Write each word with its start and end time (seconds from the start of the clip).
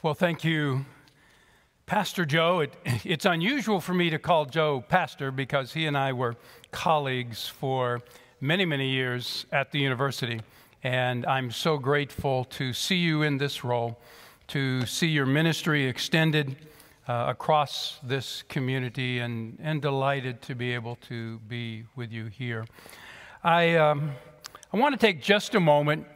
Well, 0.00 0.14
thank 0.14 0.44
you, 0.44 0.86
Pastor 1.86 2.24
Joe. 2.24 2.60
It, 2.60 2.72
it's 3.04 3.24
unusual 3.24 3.80
for 3.80 3.94
me 3.94 4.10
to 4.10 4.18
call 4.20 4.44
Joe 4.44 4.80
Pastor 4.80 5.32
because 5.32 5.72
he 5.72 5.86
and 5.86 5.98
I 5.98 6.12
were 6.12 6.36
colleagues 6.70 7.48
for 7.48 8.02
many, 8.40 8.64
many 8.64 8.90
years 8.90 9.44
at 9.50 9.72
the 9.72 9.80
university. 9.80 10.40
And 10.84 11.26
I'm 11.26 11.50
so 11.50 11.78
grateful 11.78 12.44
to 12.44 12.72
see 12.72 12.94
you 12.94 13.22
in 13.22 13.38
this 13.38 13.64
role, 13.64 13.98
to 14.48 14.86
see 14.86 15.08
your 15.08 15.26
ministry 15.26 15.86
extended 15.86 16.54
uh, 17.08 17.24
across 17.26 17.98
this 18.04 18.42
community, 18.42 19.18
and, 19.18 19.58
and 19.60 19.82
delighted 19.82 20.40
to 20.42 20.54
be 20.54 20.74
able 20.74 20.94
to 21.08 21.40
be 21.48 21.86
with 21.96 22.12
you 22.12 22.26
here. 22.26 22.66
I, 23.42 23.74
um, 23.74 24.12
I 24.72 24.76
want 24.76 24.92
to 24.92 25.06
take 25.06 25.20
just 25.20 25.56
a 25.56 25.60
moment 25.60 26.06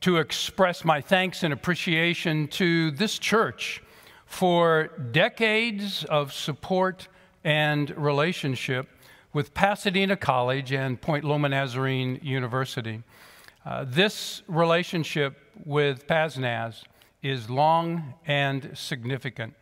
to 0.00 0.18
express 0.18 0.84
my 0.84 1.00
thanks 1.00 1.42
and 1.42 1.52
appreciation 1.52 2.48
to 2.48 2.90
this 2.92 3.18
church 3.18 3.82
for 4.26 4.88
decades 5.10 6.04
of 6.04 6.32
support 6.32 7.08
and 7.42 7.96
relationship 7.96 8.88
with 9.32 9.54
Pasadena 9.54 10.16
College 10.16 10.72
and 10.72 11.00
Point 11.00 11.24
Loma 11.24 11.48
Nazarene 11.48 12.20
University. 12.22 13.02
Uh, 13.64 13.84
this 13.86 14.42
relationship 14.46 15.36
with 15.64 16.06
PazNaz 16.06 16.84
is 17.22 17.50
long 17.50 18.14
and 18.26 18.70
significant. 18.74 19.54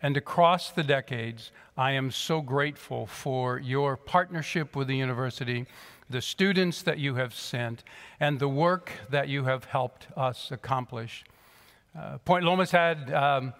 And 0.00 0.16
across 0.16 0.70
the 0.70 0.84
decades, 0.84 1.50
I 1.76 1.92
am 1.92 2.10
so 2.10 2.40
grateful 2.40 3.06
for 3.06 3.58
your 3.58 3.96
partnership 3.96 4.76
with 4.76 4.86
the 4.86 4.96
university, 4.96 5.66
the 6.08 6.22
students 6.22 6.82
that 6.82 6.98
you 6.98 7.16
have 7.16 7.34
sent, 7.34 7.82
and 8.20 8.38
the 8.38 8.48
work 8.48 8.92
that 9.10 9.28
you 9.28 9.44
have 9.44 9.64
helped 9.64 10.06
us 10.16 10.50
accomplish. 10.52 11.24
Uh, 11.98 12.18
Point 12.18 12.44
Loma's 12.44 12.70
had 12.70 13.12
um, 13.12 13.52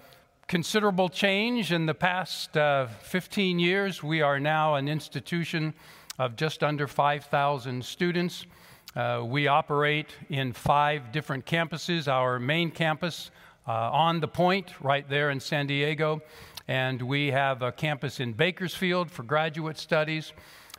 considerable 0.47 1.09
change 1.09 1.73
in 1.73 1.87
the 1.87 1.95
past 1.95 2.57
uh, 2.57 2.87
15 2.87 3.59
years. 3.59 4.03
We 4.03 4.23
are 4.23 4.39
now 4.39 4.77
an 4.77 4.89
institution 4.89 5.75
of 6.21 6.37
just 6.37 6.63
under 6.63 6.87
5,000 6.87 7.85
students. 7.85 8.47
Uh, 8.95 9.23
we 9.25 9.47
operate 9.47 10.09
in 10.31 10.53
five 10.53 11.13
different 11.13 11.47
campuses. 11.47 12.09
Our 12.09 12.39
main 12.39 12.71
campus 12.71 13.31
on 13.73 14.21
the 14.21 14.29
point, 14.29 14.73
right 14.81 15.09
there 15.09 15.31
in 15.31 15.41
San 15.41 15.67
Diego, 15.67 16.23
and 16.67 17.01
we 17.03 17.31
have 17.31 17.63
a 17.63 17.73
campus 17.73 18.21
in 18.21 18.33
Bakersfield 18.33 19.11
for 19.11 19.23
graduate 19.23 19.79
studies. 19.79 20.33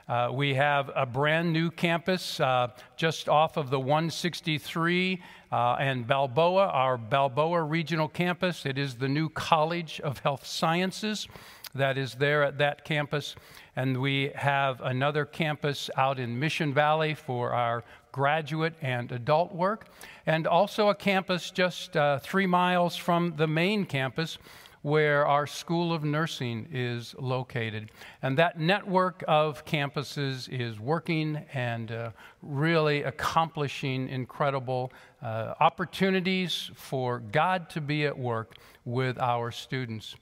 Uh, 0.07 0.29
we 0.33 0.55
have 0.55 0.89
a 0.95 1.05
brand 1.05 1.53
new 1.53 1.69
campus 1.69 2.39
uh, 2.39 2.67
just 2.97 3.29
off 3.29 3.57
of 3.57 3.69
the 3.69 3.79
163 3.79 5.21
uh, 5.51 5.75
and 5.79 6.07
Balboa, 6.07 6.65
our 6.65 6.97
Balboa 6.97 7.61
Regional 7.61 8.07
Campus. 8.07 8.65
It 8.65 8.79
is 8.79 8.95
the 8.95 9.07
new 9.07 9.29
College 9.29 10.01
of 10.01 10.17
Health 10.19 10.47
Sciences 10.47 11.27
that 11.75 11.97
is 11.97 12.15
there 12.15 12.43
at 12.43 12.57
that 12.57 12.85
campus. 12.85 13.35
And 13.75 14.01
we 14.01 14.31
have 14.35 14.81
another 14.81 15.25
campus 15.25 15.89
out 15.95 16.19
in 16.19 16.39
Mission 16.39 16.73
Valley 16.73 17.13
for 17.13 17.53
our 17.53 17.83
graduate 18.19 18.73
and 18.81 19.13
adult 19.13 19.55
work, 19.55 19.87
and 20.25 20.45
also 20.45 20.89
a 20.89 20.93
campus 20.93 21.51
just 21.51 21.95
uh, 21.95 22.19
three 22.19 22.45
miles 22.45 22.97
from 22.97 23.33
the 23.37 23.47
main 23.47 23.85
campus 23.85 24.37
where 24.81 25.25
our 25.25 25.47
School 25.47 25.93
of 25.93 26.03
Nursing 26.03 26.67
is 26.69 27.15
located. 27.17 27.91
And 28.21 28.37
that 28.37 28.59
network 28.59 29.23
of 29.25 29.63
campuses 29.63 30.49
is 30.51 30.81
working 30.81 31.45
and 31.53 31.93
uh, 31.93 32.11
really 32.41 33.03
accomplishing 33.03 34.09
incredible 34.09 34.91
uh, 35.21 35.53
opportunities 35.61 36.71
for 36.75 37.19
God 37.19 37.69
to 37.69 37.79
be 37.79 38.05
at 38.05 38.19
work 38.19 38.55
with 38.83 39.17
our 39.17 39.49
students. 39.49 40.17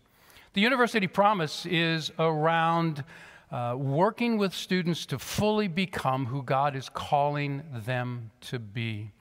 The 0.54 0.62
University 0.62 1.08
Promise 1.08 1.66
is 1.66 2.12
around 2.20 3.04
uh, 3.52 3.76
working 3.78 4.38
with 4.38 4.54
students 4.54 5.06
to 5.06 5.20
fully 5.20 5.68
become 5.68 6.26
who 6.26 6.44
God 6.44 6.76
is 6.76 6.90
calling 6.90 7.64
them 7.72 8.32
to 8.42 8.60
be. 8.60 9.12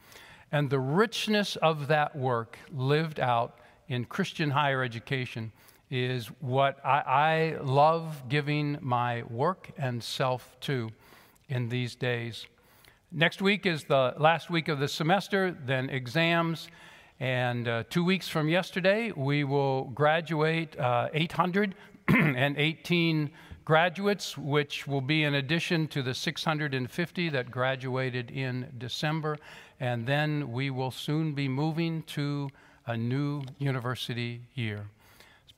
And 0.52 0.70
the 0.70 0.80
richness 0.80 1.56
of 1.56 1.88
that 1.88 2.16
work 2.16 2.58
lived 2.72 3.20
out 3.20 3.58
in 3.88 4.04
Christian 4.04 4.50
higher 4.50 4.82
education 4.82 5.52
is 5.90 6.26
what 6.40 6.84
I, 6.84 7.58
I 7.58 7.62
love 7.62 8.24
giving 8.28 8.78
my 8.80 9.22
work 9.24 9.70
and 9.78 10.02
self 10.02 10.56
to 10.62 10.90
in 11.48 11.68
these 11.68 11.94
days. 11.94 12.46
Next 13.12 13.40
week 13.40 13.66
is 13.66 13.84
the 13.84 14.14
last 14.18 14.50
week 14.50 14.66
of 14.68 14.80
the 14.80 14.88
semester, 14.88 15.56
then 15.64 15.90
exams. 15.90 16.68
And 17.20 17.68
uh, 17.68 17.84
two 17.88 18.04
weeks 18.04 18.28
from 18.28 18.48
yesterday, 18.48 19.12
we 19.16 19.44
will 19.44 19.84
graduate 19.84 20.76
uh, 20.78 21.08
818 21.14 23.30
graduates, 23.66 24.38
which 24.38 24.86
will 24.86 25.00
be 25.00 25.24
in 25.24 25.34
addition 25.34 25.88
to 25.88 26.00
the 26.00 26.14
650 26.14 27.28
that 27.30 27.50
graduated 27.50 28.30
in 28.30 28.72
December. 28.78 29.36
And 29.80 30.06
then 30.06 30.52
we 30.52 30.70
will 30.70 30.92
soon 30.92 31.34
be 31.34 31.48
moving 31.48 32.04
to 32.04 32.48
a 32.86 32.96
new 32.96 33.42
university 33.58 34.40
year. 34.54 34.86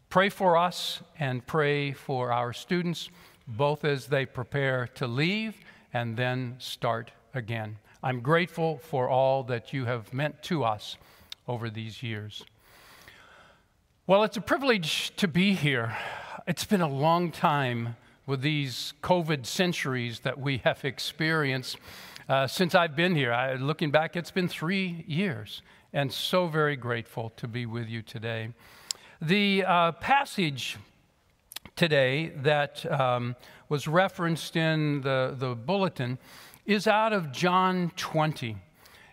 Pray 0.08 0.30
for 0.30 0.56
us 0.56 1.02
and 1.20 1.46
pray 1.46 1.92
for 1.92 2.32
our 2.32 2.54
students, 2.54 3.10
both 3.46 3.84
as 3.84 4.06
they 4.06 4.24
prepare 4.24 4.86
to 4.94 5.06
leave 5.06 5.54
and 5.92 6.16
then 6.16 6.56
start 6.58 7.12
again. 7.34 7.76
I'm 8.02 8.20
grateful 8.20 8.78
for 8.78 9.10
all 9.10 9.42
that 9.44 9.74
you 9.74 9.84
have 9.84 10.14
meant 10.14 10.42
to 10.44 10.64
us 10.64 10.96
over 11.46 11.68
these 11.68 12.02
years. 12.02 12.42
Well, 14.06 14.24
it's 14.24 14.38
a 14.38 14.40
privilege 14.40 15.14
to 15.16 15.28
be 15.28 15.52
here. 15.52 15.94
It's 16.48 16.64
been 16.64 16.80
a 16.80 16.88
long 16.88 17.30
time 17.30 17.96
with 18.24 18.40
these 18.40 18.94
COVID 19.02 19.44
centuries 19.44 20.20
that 20.20 20.40
we 20.40 20.62
have 20.64 20.82
experienced 20.82 21.76
uh, 22.26 22.46
since 22.46 22.74
I've 22.74 22.96
been 22.96 23.14
here. 23.14 23.34
I, 23.34 23.56
looking 23.56 23.90
back, 23.90 24.16
it's 24.16 24.30
been 24.30 24.48
three 24.48 25.04
years 25.06 25.60
and 25.92 26.10
so 26.10 26.46
very 26.46 26.74
grateful 26.74 27.34
to 27.36 27.46
be 27.46 27.66
with 27.66 27.86
you 27.86 28.00
today. 28.00 28.54
The 29.20 29.62
uh, 29.66 29.92
passage 29.92 30.78
today 31.76 32.32
that 32.36 32.90
um, 32.90 33.36
was 33.68 33.86
referenced 33.86 34.56
in 34.56 35.02
the, 35.02 35.34
the 35.36 35.54
bulletin 35.54 36.16
is 36.64 36.86
out 36.86 37.12
of 37.12 37.30
John 37.30 37.92
20. 37.96 38.56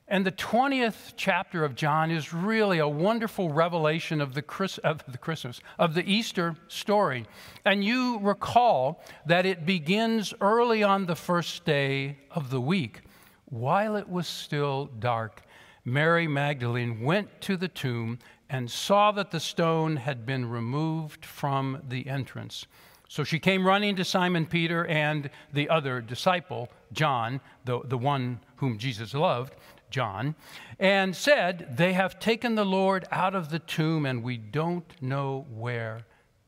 And 0.07 0.23
the 0.23 0.31
20th 0.31 1.13
chapter 1.17 1.65
of 1.65 1.73
John 1.73 2.11
is 2.11 2.31
really 2.31 2.77
a 2.77 2.87
wonderful 2.87 3.51
revelation 3.51 4.21
of 4.21 4.35
the, 4.35 4.43
Chris, 4.43 4.77
of 4.79 5.03
the 5.07 5.17
Christmas, 5.17 5.59
of 5.79 5.95
the 5.95 6.03
Easter 6.09 6.55
story. 6.67 7.25
And 7.65 7.83
you 7.83 8.19
recall 8.19 9.03
that 9.25 9.47
it 9.47 9.65
begins 9.65 10.31
early 10.41 10.83
on 10.83 11.07
the 11.07 11.15
first 11.15 11.65
day 11.65 12.19
of 12.29 12.51
the 12.51 12.61
week, 12.61 13.01
while 13.45 13.95
it 13.95 14.07
was 14.07 14.27
still 14.27 14.91
dark. 14.99 15.41
Mary 15.83 16.27
Magdalene 16.27 17.01
went 17.01 17.41
to 17.41 17.57
the 17.57 17.67
tomb 17.67 18.19
and 18.47 18.69
saw 18.69 19.11
that 19.11 19.31
the 19.31 19.39
stone 19.39 19.95
had 19.95 20.23
been 20.23 20.47
removed 20.47 21.25
from 21.25 21.81
the 21.89 22.07
entrance. 22.07 22.67
So 23.07 23.23
she 23.23 23.39
came 23.39 23.65
running 23.65 23.95
to 23.95 24.03
Simon 24.03 24.45
Peter 24.45 24.85
and 24.85 25.29
the 25.53 25.69
other 25.69 26.01
disciple, 26.01 26.69
John, 26.91 27.39
the, 27.63 27.81
the 27.85 27.97
one 27.97 28.39
whom 28.57 28.77
Jesus 28.77 29.13
loved, 29.13 29.53
John, 29.95 30.35
and 30.77 31.15
said, 31.15 31.77
They 31.77 31.93
have 31.93 32.19
taken 32.19 32.55
the 32.55 32.65
Lord 32.65 33.05
out 33.11 33.33
of 33.33 33.49
the 33.49 33.59
tomb, 33.59 34.05
and 34.05 34.23
we 34.23 34.35
don't 34.35 35.01
know 35.01 35.45
where 35.49 36.01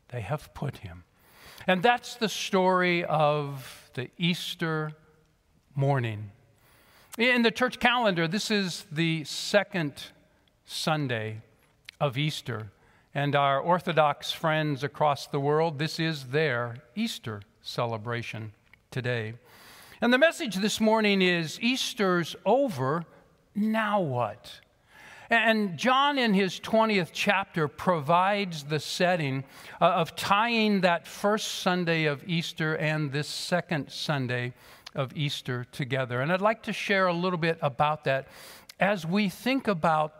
they 0.10 0.20
have 0.20 0.54
put 0.54 0.80
him. 0.80 1.06
And 1.66 1.82
that's 1.82 2.16
the 2.16 2.28
story 2.28 3.06
of 3.06 3.90
the 3.94 4.10
Easter 4.18 4.92
morning. 5.76 6.32
In 7.18 7.42
the 7.42 7.52
church 7.52 7.80
calendar, 7.80 8.28
this 8.28 8.52
is 8.52 8.86
the 8.92 9.24
second 9.24 9.94
Sunday 10.66 11.42
of 12.02 12.18
Easter. 12.18 12.74
And 13.16 13.34
our 13.34 13.62
Orthodox 13.62 14.30
friends 14.30 14.84
across 14.84 15.26
the 15.26 15.40
world, 15.40 15.80
this 15.80 16.02
is 16.02 16.26
their 16.26 16.84
Easter 16.96 17.42
celebration 17.62 18.52
today. 18.92 19.36
And 20.02 20.12
the 20.12 20.18
message 20.18 20.58
this 20.58 20.82
morning 20.82 21.22
is 21.22 21.62
Easter's 21.62 22.36
over, 22.46 23.06
now 23.58 24.00
what? 24.00 24.62
And 25.30 25.78
John, 25.78 26.18
in 26.18 26.34
his 26.34 26.60
20th 26.60 27.10
chapter, 27.12 27.68
provides 27.68 28.64
the 28.64 28.80
setting 28.80 29.44
uh, 29.82 29.86
of 29.86 30.16
tying 30.16 30.82
that 30.82 31.06
first 31.06 31.48
Sunday 31.56 32.06
of 32.06 32.24
Easter 32.28 32.76
and 32.76 33.12
this 33.12 33.28
second 33.28 33.92
Sunday 33.92 34.54
of 34.96 35.12
Easter 35.16 35.66
together. 35.72 36.22
And 36.22 36.32
I'd 36.32 36.40
like 36.40 36.64
to 36.64 36.74
share 36.74 37.08
a 37.08 37.14
little 37.14 37.40
bit 37.40 37.58
about 37.62 38.06
that 38.06 38.30
as 38.80 39.06
we 39.06 39.28
think 39.28 39.68
about 39.68 40.14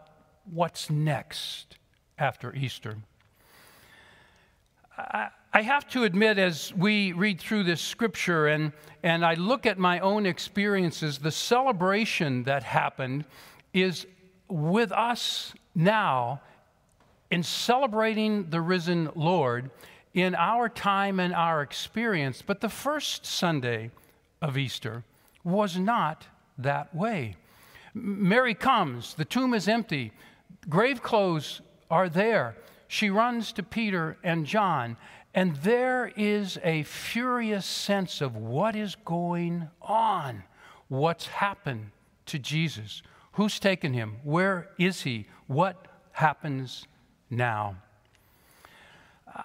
what's 0.52 0.90
next 0.90 1.78
after 2.20 2.54
Easter. 2.54 2.98
I 5.54 5.62
have 5.62 5.88
to 5.90 6.04
admit, 6.04 6.38
as 6.38 6.74
we 6.74 7.14
read 7.14 7.40
through 7.40 7.64
this 7.64 7.82
scripture 7.82 8.48
and, 8.48 8.74
and 9.02 9.26
I 9.26 9.36
look 9.36 9.66
at 9.66 9.80
my 9.80 10.00
own 10.00 10.26
experiences, 10.26 11.20
the 11.20 11.32
celebration 11.32 12.44
that 12.44 12.64
happened 12.64 13.26
is 13.74 14.06
with 14.50 14.92
us 14.92 15.54
now 15.74 16.42
in 17.32 17.44
celebrating 17.44 18.50
the 18.50 18.62
risen 18.62 19.10
Lord 19.16 19.72
in 20.14 20.36
our 20.36 20.70
time 20.70 21.20
and 21.20 21.34
our 21.34 21.62
experience. 21.62 22.42
But 22.46 22.62
the 22.62 22.70
first 22.70 23.26
Sunday 23.26 23.92
of 24.42 24.58
Easter 24.58 25.04
was 25.44 25.78
not 25.78 26.28
that 26.58 26.94
way. 26.96 27.36
Mary 27.94 28.54
comes, 28.54 29.14
the 29.14 29.26
tomb 29.26 29.54
is 29.54 29.68
empty, 29.68 30.12
grave 30.70 31.02
clothes 31.02 31.62
are 31.90 32.10
there. 32.10 32.56
She 32.88 33.10
runs 33.10 33.52
to 33.54 33.64
Peter 33.64 34.18
and 34.24 34.46
John, 34.46 34.98
and 35.38 35.56
there 35.58 36.12
is 36.16 36.58
a 36.64 36.82
furious 36.82 37.64
sense 37.64 38.22
of 38.22 38.36
what 38.36 38.76
is 38.76 38.96
going 39.06 39.70
on, 39.84 40.42
what's 40.88 41.28
happened 41.28 41.92
to 42.26 42.40
Jesus, 42.40 43.04
who's 43.34 43.60
taken 43.60 43.94
him, 43.94 44.16
where 44.24 44.70
is 44.80 45.04
he, 45.04 45.28
what 45.46 45.88
happens 46.14 46.88
now. 47.30 47.76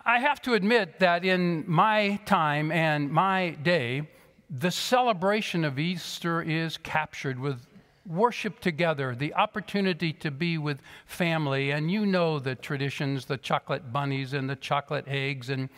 I 0.06 0.20
have 0.20 0.40
to 0.42 0.54
admit 0.54 0.98
that 1.00 1.26
in 1.26 1.64
my 1.66 2.18
time 2.24 2.72
and 2.72 3.10
my 3.10 3.50
day, 3.62 4.08
the 4.48 4.70
celebration 4.70 5.62
of 5.62 5.78
Easter 5.78 6.40
is 6.40 6.78
captured 6.78 7.38
with 7.38 7.66
worship 8.06 8.60
together, 8.60 9.14
the 9.14 9.34
opportunity 9.34 10.12
to 10.14 10.30
be 10.30 10.58
with 10.58 10.80
family, 11.06 11.70
and 11.70 11.90
you 11.90 12.06
know 12.06 12.38
the 12.38 12.54
traditions 12.54 13.26
the 13.26 13.36
chocolate 13.36 13.92
bunnies 13.92 14.32
and 14.32 14.48
the 14.48 14.56
chocolate 14.56 15.04
eggs 15.06 15.50
and 15.50 15.68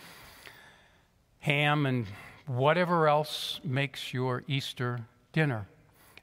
ham 1.40 1.86
and 1.86 2.06
whatever 2.46 3.08
else 3.08 3.60
makes 3.64 4.12
your 4.12 4.42
Easter 4.48 5.00
dinner. 5.32 5.66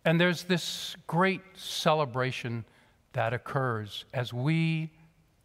And 0.06 0.20
there's 0.20 0.44
this 0.44 0.96
great 1.06 1.42
celebration 1.56 2.66
that 3.14 3.34
occurs 3.34 4.06
as 4.14 4.34
we 4.34 4.90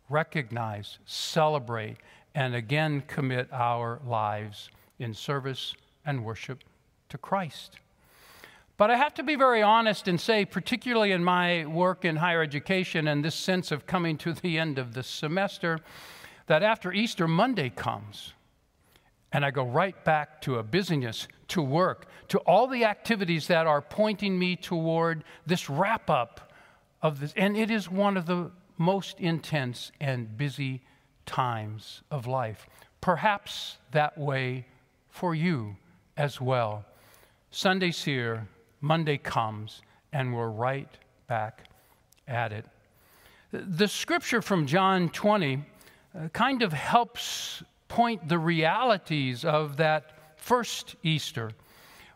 recognize, 0.09 0.99
celebrate, 1.05 1.97
and 2.35 2.55
again 2.55 3.03
commit 3.07 3.49
our 3.53 4.01
lives 4.07 4.71
in 4.99 5.13
service 5.13 5.75
and 6.05 6.25
worship 6.25 6.65
to 7.09 7.19
Christ. 7.19 7.79
But 8.77 8.91
I 8.91 8.97
have 8.97 9.15
to 9.15 9.23
be 9.23 9.37
very 9.37 9.63
honest 9.63 10.07
and 10.07 10.21
say, 10.21 10.45
particularly 10.45 11.13
in 11.13 11.25
my 11.25 11.65
work 11.65 12.05
in 12.05 12.17
higher 12.17 12.43
education 12.43 13.09
and 13.09 13.25
this 13.25 13.35
sense 13.35 13.73
of 13.73 13.87
coming 13.87 14.19
to 14.19 14.35
the 14.35 14.59
end 14.59 14.79
of 14.79 14.93
the 14.93 15.03
semester, 15.03 15.81
that 16.47 16.63
after 16.63 16.93
Easter 16.93 17.27
Monday 17.27 17.71
comes, 17.71 18.35
and 19.33 19.45
I 19.45 19.51
go 19.51 19.65
right 19.65 20.05
back 20.05 20.41
to 20.43 20.59
a 20.59 20.63
busyness, 20.63 21.27
to 21.49 21.63
work, 21.63 22.07
to 22.29 22.39
all 22.41 22.67
the 22.67 22.85
activities 22.85 23.47
that 23.47 23.67
are 23.67 23.81
pointing 23.81 24.39
me 24.39 24.57
toward 24.57 25.25
this 25.47 25.71
wrap 25.71 26.11
up 26.11 26.53
of 27.03 27.21
this. 27.21 27.33
And 27.37 27.57
it 27.57 27.71
is 27.71 27.91
one 27.91 28.17
of 28.17 28.27
the 28.27 28.51
most 28.77 29.21
intense 29.21 29.91
and 30.01 30.37
busy 30.37 30.83
times 31.25 32.03
of 32.11 32.27
life. 32.27 32.67
Perhaps 33.01 33.79
that 33.93 34.19
way 34.19 34.67
for 35.09 35.35
you 35.35 35.77
as 36.17 36.41
well. 36.41 36.85
Sunday's 37.51 38.05
here, 38.05 38.49
Monday 38.87 39.19
comes, 39.19 39.83
and 40.13 40.33
we're 40.35 40.49
right 40.49 40.89
back 41.27 41.65
at 42.29 42.53
it. 42.53 42.65
The 43.51 43.89
scripture 43.89 44.41
from 44.41 44.67
John 44.67 45.09
20 45.09 45.65
uh, 46.15 46.29
kind 46.29 46.63
of 46.63 46.73
helps 46.73 47.63
point 47.89 48.29
the 48.29 48.39
realities 48.39 49.45
of 49.45 49.77
that 49.77 50.35
first 50.37 50.97
Easter 51.03 51.51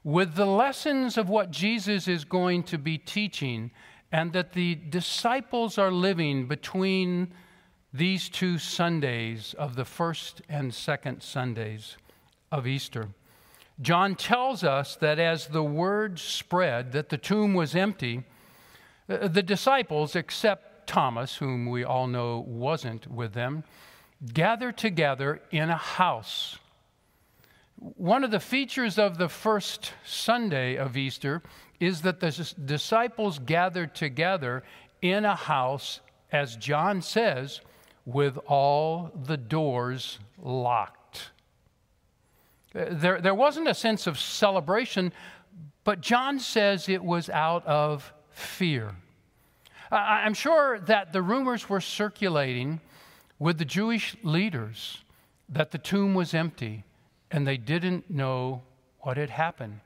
with 0.05 0.35
the 0.35 0.47
lessons 0.47 1.19
of 1.19 1.29
what 1.29 1.51
Jesus 1.51 2.09
is 2.09 2.25
going 2.25 2.63
to 2.65 2.79
be 2.79 2.97
teaching 2.99 3.71
and 4.13 4.33
that 4.33 4.53
the 4.53 4.75
disciples 4.75 5.79
are 5.79 5.93
living 5.93 6.47
between 6.47 7.33
these 7.93 8.29
two 8.29 8.59
Sundays 8.59 9.55
of 9.59 9.77
the 9.77 9.85
first 9.85 10.43
and 10.49 10.73
second 10.73 11.23
Sundays 11.23 11.97
of 12.51 12.67
Easter. 12.67 13.09
John 13.81 14.15
tells 14.15 14.63
us 14.63 14.97
that 14.97 15.19
as 15.19 15.47
the 15.47 15.63
word 15.63 16.19
spread 16.19 16.93
that 16.93 17.09
the 17.09 17.17
tomb 17.17 17.55
was 17.55 17.75
empty, 17.75 18.25
uh, 19.09 19.29
the 19.29 19.43
disciples, 19.43 20.15
except 20.15 20.87
Thomas, 20.87 21.37
whom 21.37 21.67
we 21.67 21.85
all 21.85 22.07
know 22.07 22.45
wasn't 22.47 23.11
with 23.11 23.33
them, 23.33 23.65
gathered 24.35 24.77
together 24.77 25.41
in 25.51 25.71
a 25.71 25.77
house. 25.77 26.59
One 27.77 28.25
of 28.25 28.31
the 28.31 28.41
features 28.41 28.99
of 28.99 29.17
the 29.17 29.31
first 29.31 29.95
Sunday 30.05 30.77
of 30.77 30.97
Easter 30.97 31.43
is 31.79 32.03
that 32.03 32.21
the 32.21 32.55
disciples 32.67 33.39
gathered 33.39 33.95
together 33.95 34.63
in 35.01 35.25
a 35.25 35.35
house, 35.35 36.01
as 36.31 36.57
John 36.57 37.01
says, 37.01 37.63
with 38.05 38.37
all 38.47 39.11
the 39.25 39.39
doors 39.39 40.19
locked. 40.43 41.00
There, 42.73 43.21
there 43.21 43.35
wasn't 43.35 43.69
a 43.69 43.75
sense 43.75 44.07
of 44.07 44.19
celebration, 44.19 45.13
but 45.85 46.01
John 46.01 46.39
says 46.39 46.89
it 46.89 47.03
was 47.03 47.29
out 47.29 47.67
of 47.67 48.13
fear. 48.31 48.95
I'm 49.91 50.35
sure 50.35 50.79
that 50.81 51.13
the 51.13 51.21
rumors 51.21 51.69
were 51.69 51.81
circulating 51.81 52.81
with 53.41 53.59
the 53.59 53.65
Jewish 53.65 54.17
leaders 54.23 55.03
that 55.49 55.73
the 55.73 55.79
tomb 55.79 56.15
was 56.15 56.33
empty 56.33 56.85
and 57.31 57.47
they 57.47 57.57
didn't 57.57 58.09
know 58.09 58.63
what 59.01 59.17
had 59.17 59.31
happened. 59.31 59.81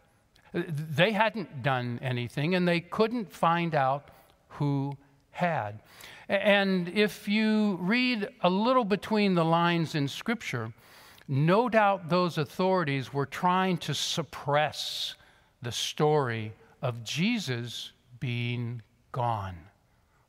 They 0.53 1.13
hadn't 1.13 1.63
done 1.63 1.99
anything 2.03 2.55
and 2.55 2.69
they 2.69 2.81
couldn't 2.81 3.33
find 3.33 3.75
out 3.75 4.11
who 4.49 4.97
had. 5.31 5.81
And 6.29 6.89
if 6.91 7.27
you 7.29 7.79
read 7.81 8.29
a 8.43 8.51
little 8.51 8.85
between 8.85 9.35
the 9.35 9.45
lines 9.45 9.95
in 9.95 10.07
Scripture, 10.09 10.73
no 11.27 11.69
doubt 11.69 12.09
those 12.09 12.39
authorities 12.39 13.13
were 13.13 13.27
trying 13.27 13.79
to 13.79 13.95
suppress 13.95 15.15
the 15.63 15.73
story 15.73 16.53
of 16.83 17.03
Jesus 17.05 17.93
being 18.21 18.83
gone. 19.13 19.57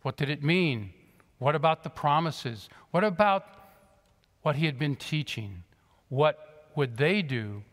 What 0.01 0.17
did 0.17 0.29
it 0.29 0.43
mean? 0.43 0.93
What 1.39 1.55
about 1.55 1.83
the 1.83 1.89
promises? 1.89 2.69
What 2.91 3.03
about 3.03 3.45
what 4.43 4.55
he 4.55 4.65
had 4.65 4.79
been 4.79 4.95
teaching? 4.95 5.63
What 6.09 6.69
would 6.75 6.97
they 6.97 7.21
do 7.21 7.63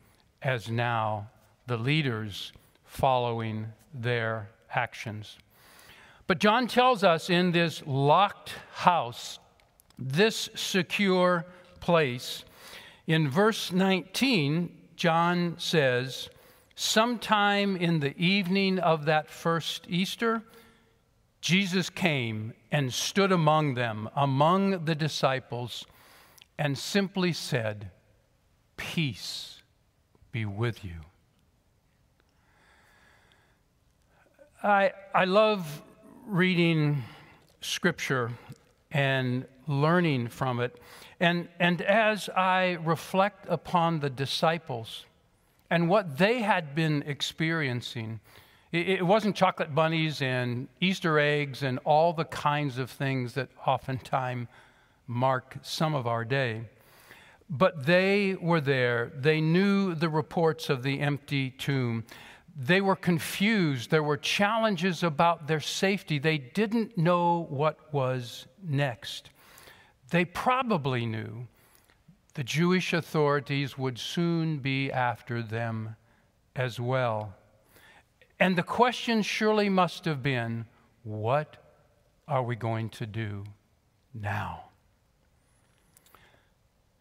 as 0.43 0.69
now 0.69 1.29
the 1.67 1.77
leaders 1.77 2.53
following 2.85 3.67
their 3.95 4.49
actions. 4.75 5.39
But 6.27 6.39
John 6.39 6.67
tells 6.67 7.05
us 7.05 7.31
in 7.31 7.53
this 7.53 7.83
locked 7.87 8.55
house, 8.73 9.39
this 9.99 10.49
secure 10.55 11.45
place, 11.81 12.45
in 13.13 13.29
verse 13.29 13.73
19, 13.73 14.71
John 14.97 15.57
says, 15.59 16.31
Sometime 16.75 17.77
in 17.77 18.01
the 18.01 18.17
evening 18.17 18.79
of 18.79 19.05
that 19.05 19.29
first 19.29 19.85
Easter, 19.89 20.43
Jesus 21.41 21.91
came 21.91 22.55
and 22.71 22.93
stood 22.93 23.31
among 23.31 23.75
them, 23.75 24.09
among 24.17 24.87
the 24.87 24.95
disciples, 24.95 25.85
and 26.59 26.79
simply 26.79 27.33
said, 27.33 27.91
Peace 28.77 29.63
be 30.31 30.47
with 30.47 30.85
you. 30.85 31.01
I, 34.63 34.93
I 35.15 35.25
love 35.25 35.83
reading 36.27 37.03
scripture 37.61 38.31
and 38.91 39.45
learning 39.67 40.29
from 40.29 40.61
it. 40.61 40.81
And, 41.21 41.49
and 41.61 41.81
as 41.83 42.29
I 42.31 42.79
reflect 42.83 43.47
upon 43.49 44.01
the 44.01 44.11
disciples 44.11 45.07
and 45.71 45.89
what 45.89 46.19
they 46.19 46.43
had 46.43 46.75
been 46.75 47.03
experiencing, 47.07 48.21
it, 48.73 48.89
it 48.89 49.07
wasn't 49.07 49.37
chocolate 49.37 49.75
bunnies 49.75 50.21
and 50.21 50.69
Easter 50.81 51.19
eggs 51.19 51.63
and 51.63 51.79
all 51.85 52.13
the 52.13 52.25
kinds 52.25 52.79
of 52.79 52.91
things 52.91 53.35
that 53.35 53.49
oftentimes 53.67 54.49
mark 55.07 55.57
some 55.63 55.95
of 55.95 56.07
our 56.07 56.25
day. 56.25 56.63
But 57.49 57.87
they 57.87 58.35
were 58.41 58.61
there. 58.61 59.13
They 59.15 59.41
knew 59.41 59.95
the 59.95 60.09
reports 60.09 60.71
of 60.71 60.83
the 60.83 61.01
empty 61.01 61.51
tomb. 61.51 62.05
They 62.57 62.81
were 62.81 62.97
confused. 62.97 63.91
There 63.91 64.03
were 64.03 64.17
challenges 64.17 65.03
about 65.03 65.47
their 65.47 65.61
safety. 65.61 66.19
They 66.19 66.39
didn't 66.39 66.97
know 66.97 67.47
what 67.51 67.93
was 67.93 68.47
next. 68.63 69.31
They 70.13 70.27
probably 70.27 71.07
knew 71.07 71.49
the 72.35 72.45
Jewish 72.45 72.93
authorities 72.93 73.79
would 73.79 73.99
soon 73.99 74.59
be 74.59 74.93
after 74.93 75.43
them 75.43 75.97
as 76.55 76.79
well. 76.79 77.35
And 78.39 78.55
the 78.55 78.63
question 78.63 79.23
surely 79.23 79.71
must 79.71 80.05
have 80.05 80.23
been 80.23 80.67
what 81.03 81.57
are 82.29 82.43
we 82.43 82.57
going 82.57 82.91
to 82.91 83.07
do 83.07 83.45
now? 84.13 84.65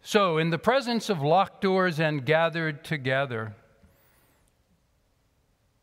So, 0.02 0.38
in 0.38 0.50
the 0.50 0.58
presence 0.58 1.10
of 1.10 1.22
locked 1.22 1.60
doors 1.60 2.00
and 2.00 2.26
gathered 2.26 2.82
together, 2.82 3.54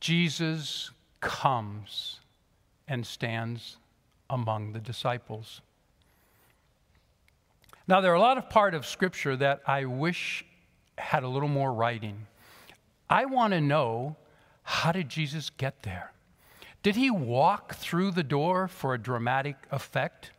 Jesus 0.00 0.92
comes 1.20 2.20
and 2.88 3.06
stands 3.06 3.76
among 4.30 4.72
the 4.72 4.80
disciples. 4.80 5.60
Now, 7.88 8.02
there 8.02 8.12
are 8.12 8.16
a 8.16 8.20
lot 8.20 8.36
of 8.36 8.50
part 8.50 8.74
of 8.74 8.84
Scripture 8.84 9.34
that 9.36 9.62
I 9.66 9.86
wish 9.86 10.44
had 10.98 11.22
a 11.22 11.28
little 11.28 11.48
more 11.48 11.72
writing. 11.72 12.26
I 13.08 13.24
want 13.24 13.54
to 13.54 13.62
know 13.62 14.16
how 14.62 14.92
did 14.92 15.08
Jesus 15.08 15.48
get 15.48 15.84
there? 15.84 16.12
Did 16.82 16.96
he 16.96 17.10
walk 17.10 17.76
through 17.76 18.10
the 18.10 18.22
door 18.22 18.68
for 18.68 18.92
a 18.92 18.98
dramatic 18.98 19.56
effect? 19.70 20.32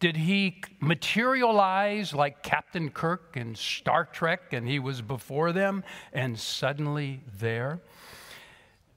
Did 0.00 0.16
he 0.16 0.60
materialize 0.80 2.14
like 2.14 2.42
Captain 2.42 2.90
Kirk 2.90 3.36
in 3.36 3.54
Star 3.54 4.04
Trek 4.04 4.52
and 4.52 4.66
he 4.66 4.80
was 4.80 5.00
before 5.00 5.52
them 5.52 5.84
and 6.12 6.36
suddenly 6.36 7.20
there? 7.38 7.78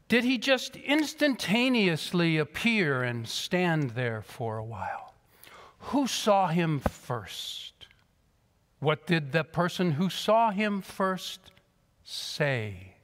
Did 0.07 0.23
he 0.23 0.39
just 0.39 0.75
instantaneously 0.75 2.39
appear 2.39 3.03
and 3.03 3.27
stand 3.27 3.91
there 3.91 4.23
for 4.23 4.57
a 4.57 4.63
while? 4.63 5.13
Who 5.79 6.07
saw 6.07 6.47
him 6.47 6.79
first? 6.79 7.70
What 8.81 9.07
did 9.07 9.31
the 9.31 9.45
person 9.45 9.93
who 9.93 10.09
saw 10.09 10.51
him 10.51 10.81
first 10.81 11.39
say? 12.03 12.95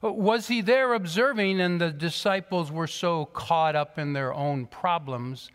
Was 0.00 0.48
he 0.48 0.62
there 0.62 0.94
observing 0.94 1.60
and 1.60 1.80
the 1.80 1.90
disciples 1.90 2.72
were 2.72 2.86
so 2.86 3.26
caught 3.26 3.76
up 3.76 3.98
in 3.98 4.14
their 4.14 4.32
own 4.32 4.66
problems 4.66 5.50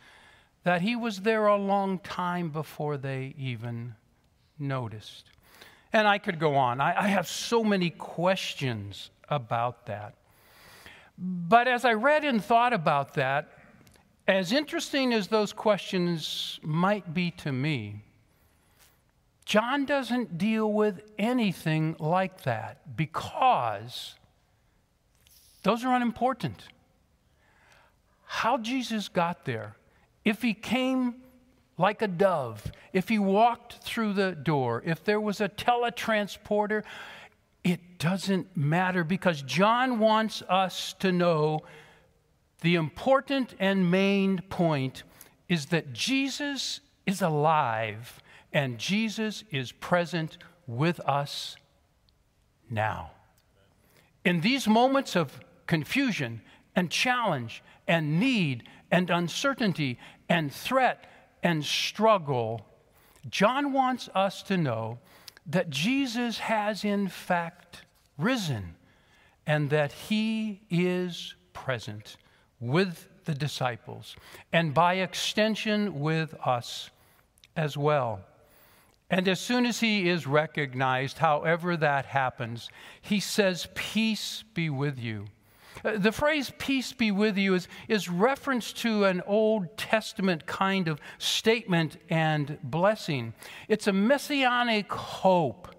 that 0.63 0.81
he 0.81 0.95
was 0.95 1.21
there 1.21 1.47
a 1.47 1.57
long 1.57 1.99
time 1.99 2.49
before 2.49 2.97
they 2.97 3.33
even 3.37 3.95
noticed. 4.57 5.25
And 5.91 6.07
I 6.07 6.17
could 6.17 6.39
go 6.39 6.55
on. 6.55 6.81
I, 6.81 7.03
I, 7.03 7.07
have 7.07 7.27
so 7.27 7.63
many 7.63 7.91
questions 7.91 9.11
about 9.29 9.85
that. 9.85 10.15
But 11.17 11.67
as 11.67 11.85
I 11.85 11.93
read 11.93 12.23
and 12.23 12.43
thought 12.43 12.73
about 12.73 13.13
that, 13.15 13.51
as 14.27 14.51
interesting 14.51 15.13
as 15.13 15.27
those 15.27 15.53
questions 15.53 16.59
might 16.63 17.13
be 17.13 17.29
to 17.31 17.51
me, 17.51 18.03
John 19.45 19.85
doesn't 19.85 20.37
deal 20.37 20.71
with 20.71 21.01
anything 21.17 21.95
like 21.99 22.43
that 22.43 22.95
because 22.95 24.15
those 25.63 25.83
are 25.83 25.93
unimportant. 25.93 26.67
How 28.25 28.57
Jesus 28.57 29.09
got 29.09 29.45
there 29.45 29.75
if 30.23 30.41
he 30.41 30.53
came 30.53 31.15
like 31.77 32.01
a 32.01 32.07
dove, 32.07 32.71
if 32.93 33.09
he 33.09 33.19
walked 33.19 33.83
through 33.83 34.13
the 34.13 34.31
door, 34.31 34.81
if 34.85 35.03
there 35.03 35.19
was 35.19 35.41
a 35.41 35.49
teletransporter, 35.49 36.83
it 37.63 37.97
doesn't 37.97 38.55
matter 38.55 39.03
because 39.03 39.41
John 39.41 39.99
wants 39.99 40.41
us 40.47 40.93
to 40.99 41.11
know 41.11 41.61
the 42.61 42.75
important 42.75 43.55
and 43.59 43.89
main 43.91 44.39
point 44.49 45.03
is 45.49 45.67
that 45.67 45.91
Jesus 45.93 46.79
is 47.05 47.21
alive 47.21 48.21
and 48.53 48.77
Jesus 48.77 49.43
is 49.51 49.71
present 49.71 50.37
with 50.67 50.99
us 51.01 51.57
now. 52.69 53.11
In 54.23 54.41
these 54.41 54.67
moments 54.67 55.15
of 55.15 55.39
confusion 55.67 56.41
and 56.75 56.89
challenge 56.89 57.63
and 57.87 58.19
need 58.19 58.63
and 58.91 59.09
uncertainty 59.09 59.99
and 60.29 60.53
threat 60.53 61.05
and 61.41 61.65
struggle, 61.65 62.65
John 63.29 63.73
wants 63.73 64.09
us 64.13 64.43
to 64.43 64.57
know 64.57 64.99
that 65.45 65.69
Jesus 65.69 66.37
has 66.37 66.85
in 66.85 67.07
fact 67.07 67.83
risen 68.17 68.75
and 69.45 69.69
that 69.71 69.91
he 69.91 70.61
is 70.69 71.35
present 71.51 72.17
with 72.59 73.09
the 73.25 73.33
disciples 73.33 74.15
and 74.53 74.73
by 74.73 74.95
extension 74.95 75.99
with 75.99 76.33
us 76.45 76.91
as 77.55 77.77
well. 77.77 78.21
And 79.09 79.27
as 79.27 79.39
soon 79.39 79.65
as 79.65 79.79
he 79.79 80.09
is 80.09 80.25
recognized, 80.25 81.19
however 81.19 81.77
that 81.77 82.05
happens, 82.05 82.69
he 83.01 83.19
says, 83.19 83.67
Peace 83.75 84.43
be 84.53 84.69
with 84.69 84.99
you. 84.99 85.25
Uh, 85.83 85.97
the 85.97 86.11
phrase 86.11 86.51
peace 86.57 86.93
be 86.93 87.11
with 87.11 87.37
you 87.37 87.53
is, 87.53 87.67
is 87.87 88.09
reference 88.09 88.73
to 88.73 89.05
an 89.05 89.21
Old 89.25 89.77
Testament 89.77 90.45
kind 90.45 90.87
of 90.87 90.99
statement 91.17 91.97
and 92.09 92.57
blessing. 92.63 93.33
It's 93.67 93.87
a 93.87 93.93
messianic 93.93 94.91
hope. 94.91 95.75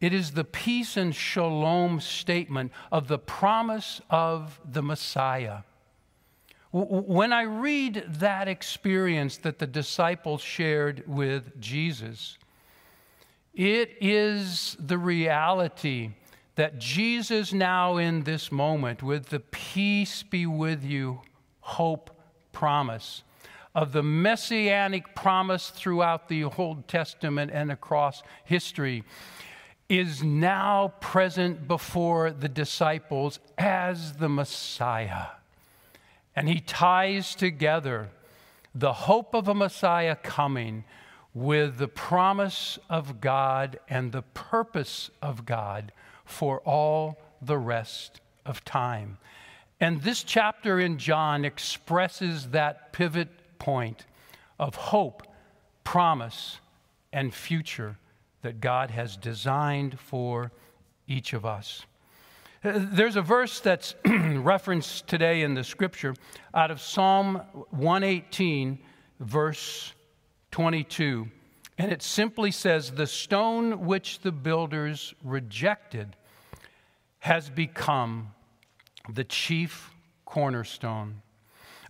It 0.00 0.12
is 0.12 0.32
the 0.32 0.44
peace 0.44 0.96
and 0.96 1.14
shalom 1.14 2.00
statement 2.00 2.72
of 2.92 3.08
the 3.08 3.18
promise 3.18 4.00
of 4.10 4.60
the 4.64 4.82
Messiah. 4.82 5.60
When 6.72 7.32
I 7.32 7.42
read 7.42 8.04
that 8.08 8.48
experience 8.48 9.36
that 9.38 9.60
the 9.60 9.66
disciples 9.66 10.42
shared 10.42 11.04
with 11.06 11.60
Jesus, 11.60 12.36
it 13.54 13.96
is 14.00 14.76
the 14.78 14.98
reality 14.98 16.10
that 16.56 16.78
Jesus, 16.78 17.52
now 17.52 17.96
in 17.96 18.22
this 18.22 18.52
moment, 18.52 19.02
with 19.02 19.26
the 19.26 19.40
peace 19.40 20.22
be 20.22 20.46
with 20.46 20.84
you, 20.84 21.20
hope 21.60 22.10
promise 22.52 23.22
of 23.74 23.92
the 23.92 24.02
messianic 24.02 25.14
promise 25.14 25.70
throughout 25.70 26.28
the 26.28 26.44
Old 26.44 26.86
Testament 26.86 27.50
and 27.52 27.72
across 27.72 28.22
history, 28.44 29.02
is 29.88 30.22
now 30.22 30.94
present 31.00 31.66
before 31.66 32.30
the 32.30 32.48
disciples 32.48 33.40
as 33.58 34.14
the 34.14 34.28
Messiah. 34.28 35.26
And 36.36 36.48
he 36.48 36.60
ties 36.60 37.34
together 37.34 38.10
the 38.74 38.92
hope 38.92 39.34
of 39.34 39.48
a 39.48 39.54
Messiah 39.54 40.16
coming 40.16 40.84
with 41.34 41.78
the 41.78 41.88
promise 41.88 42.78
of 42.88 43.20
God 43.20 43.78
and 43.88 44.12
the 44.12 44.22
purpose 44.22 45.10
of 45.20 45.44
God 45.44 45.92
for 46.24 46.60
all 46.60 47.18
the 47.42 47.58
rest 47.58 48.20
of 48.46 48.64
time. 48.64 49.18
And 49.80 50.00
this 50.02 50.22
chapter 50.22 50.78
in 50.78 50.96
John 50.96 51.44
expresses 51.44 52.50
that 52.50 52.92
pivot 52.92 53.58
point 53.58 54.06
of 54.58 54.76
hope, 54.76 55.26
promise, 55.82 56.60
and 57.12 57.34
future 57.34 57.98
that 58.42 58.60
God 58.60 58.90
has 58.92 59.16
designed 59.16 59.98
for 59.98 60.52
each 61.08 61.32
of 61.32 61.44
us. 61.44 61.84
There's 62.62 63.16
a 63.16 63.22
verse 63.22 63.60
that's 63.60 63.94
referenced 64.06 65.06
today 65.06 65.42
in 65.42 65.54
the 65.54 65.64
scripture 65.64 66.14
out 66.54 66.70
of 66.70 66.80
Psalm 66.80 67.42
118, 67.70 68.78
verse 69.20 69.92
22. 70.54 71.26
And 71.78 71.90
it 71.90 72.00
simply 72.00 72.52
says, 72.52 72.92
The 72.92 73.08
stone 73.08 73.86
which 73.86 74.20
the 74.20 74.30
builders 74.30 75.12
rejected 75.24 76.14
has 77.18 77.50
become 77.50 78.30
the 79.12 79.24
chief 79.24 79.90
cornerstone. 80.24 81.22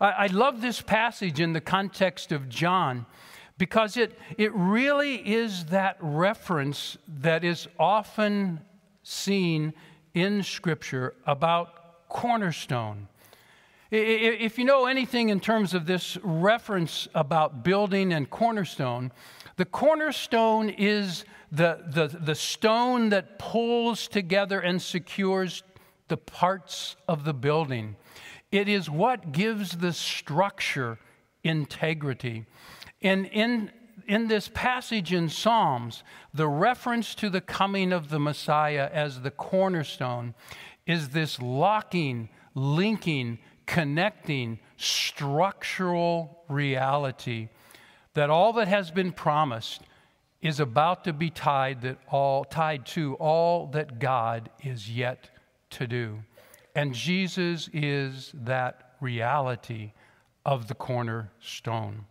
I, 0.01 0.11
I, 0.11 0.27
love 0.29 0.63
this 0.63 0.81
passage 0.81 1.41
in 1.41 1.53
the 1.53 1.61
context 1.61 2.33
of 2.33 2.49
John 2.49 3.05
because 3.59 3.99
it, 3.99 4.19
it 4.39 4.51
really 4.55 5.17
is 5.17 5.67
that 5.67 5.99
reference 6.01 6.97
that 7.21 7.45
is 7.45 7.69
often 7.79 8.63
seen 9.03 9.75
in 10.15 10.43
Scripture 10.43 11.13
about 11.27 12.09
cornerstone. 12.09 13.09
If 13.97 14.59
you 14.59 14.65
know 14.65 14.87
anything 14.87 15.29
in 15.29 15.39
terms 15.39 15.73
of 15.73 15.87
this 15.87 16.19
reference 16.25 17.07
about 17.15 17.63
building 17.63 18.13
and 18.13 18.29
cornerstone, 18.29 19.13
the 19.55 19.65
cornerstone 19.65 20.69
is 20.69 21.25
the, 21.53 21.85
the, 21.87 22.09
the 22.09 22.35
stone 22.35 23.11
that 23.11 23.39
pulls 23.39 24.09
together 24.09 24.59
and 24.59 24.83
secures 24.83 25.63
the 26.09 26.17
parts 26.17 26.97
of 27.07 27.23
the 27.23 27.33
building. 27.33 27.95
It 28.51 28.69
is 28.69 28.91
what 28.91 29.31
gives 29.31 29.77
the 29.77 29.93
structure 29.93 30.99
integrity. 31.45 32.47
And 33.01 33.27
in, 33.27 33.71
in 34.09 34.27
this 34.27 34.51
passage 34.53 35.13
in 35.13 35.29
Psalms, 35.29 36.03
the 36.33 36.49
reference 36.49 37.15
to 37.15 37.31
the 37.31 37.41
coming 37.41 37.93
of 37.93 38.11
the 38.11 38.19
Messiah 38.19 38.91
as 38.93 39.21
the 39.21 39.31
cornerstone 39.31 40.35
is 40.85 41.11
this 41.11 41.41
locking, 41.41 42.29
linking, 42.57 43.39
connecting, 43.67 44.59
structural 44.77 46.43
reality 46.49 47.49
that 48.15 48.31
all 48.31 48.53
that 48.55 48.69
has 48.69 48.91
been 48.91 49.13
promised 49.13 49.83
is 50.41 50.61
about 50.61 51.05
to 51.05 51.13
be 51.13 51.31
tied 51.31 51.81
that 51.83 51.99
all 52.11 52.45
tied 52.45 52.85
to 52.87 53.15
all 53.15 53.67
that 53.69 53.99
God 53.99 54.51
is 54.63 54.91
yet 54.91 55.31
to 55.71 55.87
do. 55.87 56.23
And 56.75 56.93
Jesus 56.93 57.69
is 57.73 58.31
that 58.35 58.95
reality 59.01 59.93
of 60.45 60.69
the 60.69 60.75
cornerstone. 60.75 62.05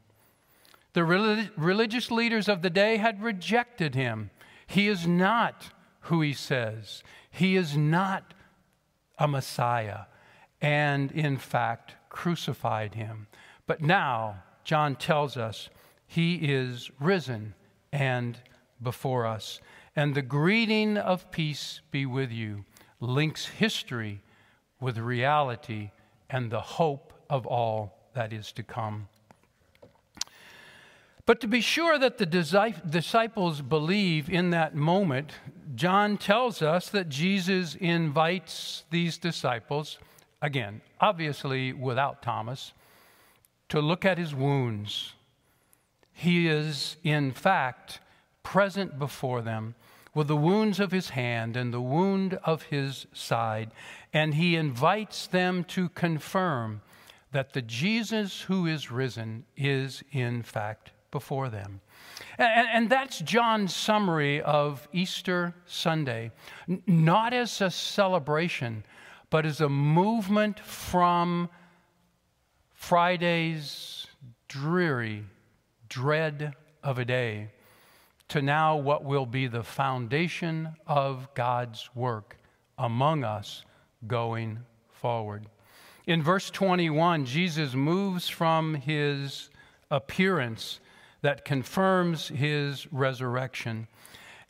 The 0.94 1.04
religious 1.04 2.12
leaders 2.12 2.50
of 2.50 2.62
the 2.62 2.70
day 2.70 2.98
had 2.98 3.22
rejected 3.22 3.96
him. 3.96 4.30
He 4.68 4.88
is 4.88 5.08
not 5.08 5.70
who 6.02 6.22
he 6.22 6.34
says. 6.34 7.04
He 7.30 7.56
is 7.56 7.78
not 7.78 8.34
a 9.18 9.28
Messiah, 9.28 10.06
and 10.64 11.12
in 11.12 11.38
fact, 11.38 11.94
crucified 12.10 12.96
him. 12.96 13.28
But 13.68 13.82
now, 13.82 14.42
John 14.64 14.96
tells 14.96 15.38
us 15.38 15.70
he 16.08 16.36
is 16.36 16.90
risen 17.00 17.54
and 17.92 18.40
before 18.82 19.28
us. 19.28 19.60
And 19.96 20.16
the 20.16 20.22
greeting 20.22 20.98
of 20.98 21.30
peace 21.32 21.82
be 21.92 22.06
with 22.06 22.32
you 22.32 22.66
links 23.00 23.46
history 23.46 24.22
with 24.80 24.98
reality 24.98 25.92
and 26.30 26.50
the 26.50 26.62
hope 26.62 27.14
of 27.30 27.46
all 27.46 28.00
that 28.14 28.32
is 28.32 28.52
to 28.54 28.64
come. 28.64 29.10
But 31.26 31.40
to 31.42 31.48
be 31.48 31.62
sure 31.62 31.98
that 32.00 32.18
the 32.18 32.26
disciples 32.26 33.62
believe 33.62 34.30
in 34.30 34.50
that 34.50 34.76
moment, 34.76 35.32
John 35.76 36.18
tells 36.18 36.62
us 36.62 36.90
that 36.90 37.08
Jesus 37.08 37.76
invites 37.76 38.84
these 38.90 39.18
disciples, 39.18 40.00
again, 40.44 40.82
obviously 41.00 41.72
without 41.74 42.22
Thomas, 42.22 42.74
to 43.70 43.80
look 43.80 44.06
at 44.06 44.20
his 44.20 44.36
wounds. 44.36 45.14
He 46.12 46.48
is, 46.48 46.98
in 47.04 47.32
fact, 47.32 48.02
present 48.44 49.00
before 49.00 49.42
them 49.42 49.74
with 50.14 50.28
the 50.28 50.36
wounds 50.36 50.80
of 50.80 50.92
his 50.92 51.10
hand 51.10 51.58
and 51.58 51.74
the 51.74 51.82
wound 51.82 52.36
of 52.44 52.64
his 52.64 53.08
side, 53.14 53.72
and 54.14 54.36
he 54.36 54.56
invites 54.56 55.26
them 55.26 55.64
to 55.64 55.90
confirm 55.90 56.82
that 57.32 57.54
the 57.54 57.62
Jesus 57.64 58.42
who 58.42 58.68
is 58.68 58.92
risen 58.92 59.46
is, 59.58 60.04
in 60.12 60.44
fact, 60.44 60.92
before 61.10 61.50
them. 61.50 61.82
And, 62.38 62.68
and, 62.74 62.90
that's 62.90 63.20
John's 63.20 63.74
summary 63.74 64.42
of 64.42 64.88
Easter 64.92 65.56
Sunday, 65.66 66.32
not 66.86 67.34
as 67.34 67.62
a 67.62 67.72
celebration, 67.72 68.84
but 69.34 69.48
as 69.48 69.62
a 69.62 69.68
movement 69.68 70.60
from 70.60 71.50
Friday's 72.76 74.06
dreary 74.48 75.24
dread 75.90 76.54
of 76.84 77.00
a 77.00 77.06
day 77.06 77.50
to 78.28 78.44
now 78.44 78.76
what 78.76 79.04
will 79.04 79.26
be 79.26 79.48
the 79.48 79.64
foundation 79.64 80.70
of 80.86 81.34
God's 81.34 81.90
work 81.96 82.38
among 82.78 83.24
us 83.24 83.64
going 84.06 84.60
forward. 84.92 85.48
In 86.06 86.22
verse 86.22 86.52
21, 86.52 87.26
Jesus 87.26 87.74
moves 87.74 88.30
from 88.30 88.76
his 88.76 89.50
appearance 89.90 90.80
that 91.24 91.44
confirms 91.44 92.28
his 92.28 92.86
resurrection 92.94 93.88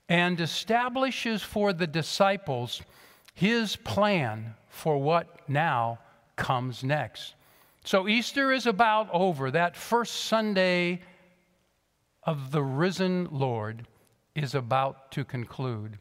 and 0.10 0.42
establishes 0.42 1.42
for 1.42 1.72
the 1.72 1.88
disciples 1.88 2.82
his 3.34 3.78
plan 3.78 4.56
for 4.74 4.98
what 4.98 5.48
now 5.48 6.00
comes 6.36 6.84
next. 6.84 7.36
So 7.86 8.08
Easter 8.08 8.52
is 8.52 8.66
about 8.66 9.08
over. 9.14 9.52
That 9.52 9.78
first 9.78 10.26
Sunday 10.26 11.02
of 12.24 12.52
the 12.52 12.64
risen 12.64 13.28
Lord 13.32 13.88
is 14.34 14.56
about 14.56 15.12
to 15.12 15.24
conclude. 15.24 16.00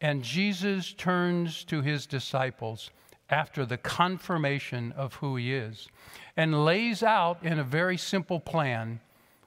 And 0.00 0.24
Jesus 0.24 0.92
turns 0.92 1.62
to 1.64 1.82
his 1.82 2.04
disciples 2.04 2.90
after 3.28 3.64
the 3.64 3.78
confirmation 3.78 4.90
of 4.96 5.14
who 5.14 5.36
he 5.36 5.54
is 5.54 5.86
and 6.36 6.64
lays 6.64 7.04
out 7.04 7.40
in 7.44 7.60
a 7.60 7.64
very 7.64 7.96
simple 7.96 8.40
plan 8.40 8.98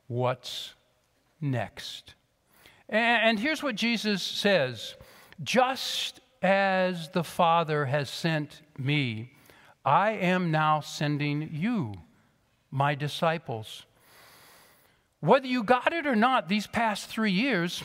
what's 0.07 0.73
next. 1.41 2.15
And 2.87 3.37
here's 3.37 3.61
what 3.61 3.75
Jesus 3.75 4.23
says 4.23 4.95
Just 5.43 6.21
as 6.43 7.09
the 7.09 7.23
Father 7.23 7.85
has 7.85 8.09
sent 8.09 8.61
me, 8.77 9.31
I 9.85 10.11
am 10.11 10.51
now 10.51 10.81
sending 10.81 11.49
you, 11.51 11.93
my 12.69 12.95
disciples. 12.95 13.85
Whether 15.21 15.47
you 15.47 15.63
got 15.63 15.93
it 15.93 16.05
or 16.05 16.17
not, 16.17 16.49
these 16.49 16.67
past 16.67 17.07
three 17.07 17.31
years, 17.31 17.81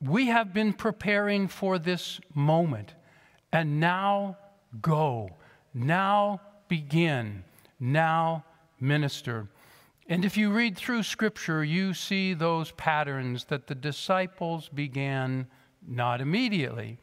we 0.00 0.26
have 0.26 0.52
been 0.52 0.74
preparing 0.74 1.48
for 1.48 1.78
this 1.78 2.20
moment. 2.34 2.92
And 3.50 3.80
now 3.80 4.36
go. 4.82 5.30
Now 5.72 6.42
begin. 6.68 7.44
Now 7.80 8.44
minister. 8.78 9.48
And 10.06 10.24
if 10.24 10.36
you 10.36 10.50
read 10.50 10.76
through 10.76 11.02
Scripture, 11.02 11.64
you 11.64 11.94
see 11.94 12.34
those 12.34 12.72
patterns 12.72 13.46
that 13.46 13.66
the 13.66 13.74
disciples 13.74 14.68
began 14.68 15.46
not 15.86 16.20
immediately, 16.20 16.98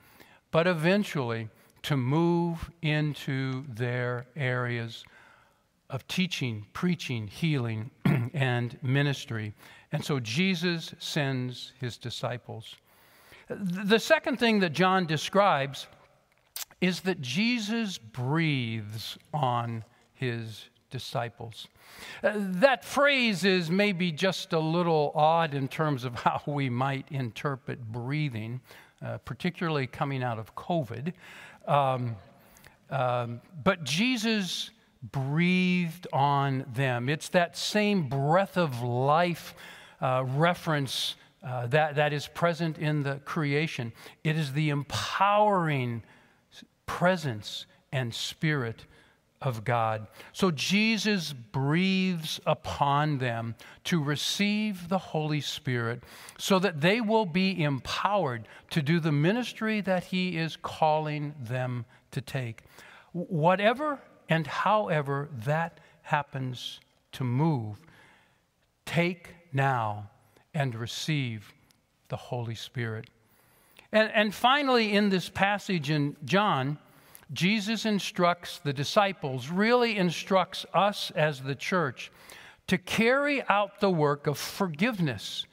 but 0.54 0.68
eventually 0.68 1.50
to 1.82 1.98
move 1.98 2.70
into 2.84 3.66
their 3.68 4.28
areas 4.36 5.04
of 5.90 6.08
teaching, 6.08 6.64
preaching, 6.74 7.28
healing, 7.28 7.90
and 8.36 8.78
ministry. 8.84 9.52
And 9.92 10.06
so 10.06 10.20
Jesus 10.20 10.94
sends 11.00 11.74
his 11.80 11.98
disciples. 11.98 12.76
The 13.50 13.98
second 13.98 14.38
thing 14.38 14.60
that 14.60 14.74
John 14.74 15.08
describes 15.08 15.88
is 16.80 17.02
that 17.02 17.20
Jesus 17.20 17.98
breathes 17.98 19.18
on 19.34 19.84
his 20.14 20.70
disciples. 20.92 21.68
Uh, 22.24 22.34
that 22.36 22.86
phrase 22.86 23.44
is 23.44 23.72
maybe 23.72 24.12
just 24.12 24.54
a 24.54 24.60
little 24.60 25.12
odd 25.16 25.56
in 25.56 25.68
terms 25.68 26.06
of 26.06 26.14
how 26.24 26.42
we 26.46 26.70
might 26.70 27.08
interpret 27.10 27.92
breathing, 27.92 28.62
uh, 29.04 29.18
particularly 29.20 29.88
coming 29.88 30.24
out 30.24 30.40
of 30.40 30.56
COVID. 30.56 31.14
Um, 31.68 32.16
um, 32.90 33.42
but 33.64 33.84
Jesus 33.84 34.72
breathed 35.02 36.08
on 36.14 36.66
them. 36.74 37.10
It's 37.10 37.30
that 37.30 37.58
same 37.58 38.08
breath 38.08 38.58
of 38.58 38.82
life 38.82 39.56
uh, 40.02 40.24
reference 40.26 41.16
uh, 41.44 41.68
that, 41.68 41.96
that 41.96 42.14
is 42.14 42.28
present 42.28 42.78
in 42.78 43.04
the 43.04 43.16
creation. 43.26 43.92
It 44.24 44.38
is 44.38 44.54
the 44.54 44.70
empowering 44.70 46.04
presence 46.86 47.66
and 47.92 48.14
spirit 48.14 48.86
of 49.44 49.64
God. 49.64 50.08
So 50.32 50.52
Jesus 50.52 51.34
breathes 51.34 52.40
upon 52.46 53.18
them 53.18 53.56
to 53.86 54.02
receive 54.02 54.90
the 54.90 54.98
Holy 54.98 55.42
Spirit 55.42 56.04
so 56.38 56.60
that 56.60 56.82
they 56.82 57.02
will 57.02 57.26
be 57.26 57.62
empowered 57.64 58.48
to 58.72 58.82
do 58.82 59.00
the 59.00 59.12
ministry 59.12 59.82
that 59.82 60.06
He 60.06 60.38
is 60.38 60.56
calling 60.56 61.36
them 61.40 61.86
to 62.12 62.22
take. 62.22 62.64
Whatever 63.12 64.00
and 64.30 64.48
however 64.48 65.30
that 65.46 65.80
happens 66.04 66.80
to 67.12 67.24
move, 67.24 67.78
take 68.86 69.30
now 69.52 70.10
and 70.54 70.74
receive 70.76 71.54
the 72.10 72.18
Holy 72.18 72.56
Spirit. 72.56 73.10
And, 73.92 74.12
and 74.14 74.34
finally, 74.34 74.94
in 74.94 75.10
this 75.10 75.30
passage 75.30 75.90
in 75.90 76.16
John, 76.26 76.80
Jesus 77.34 77.86
instructs 77.86 78.60
the 78.60 78.74
disciples, 78.74 79.50
really 79.50 79.98
instructs 79.98 80.66
us 80.74 81.12
as 81.16 81.42
the 81.42 81.56
church, 81.56 82.12
to 82.68 82.78
carry 82.78 83.44
out 83.44 83.80
the 83.80 83.90
work 83.90 84.28
of 84.28 84.38
forgiveness. 84.38 85.46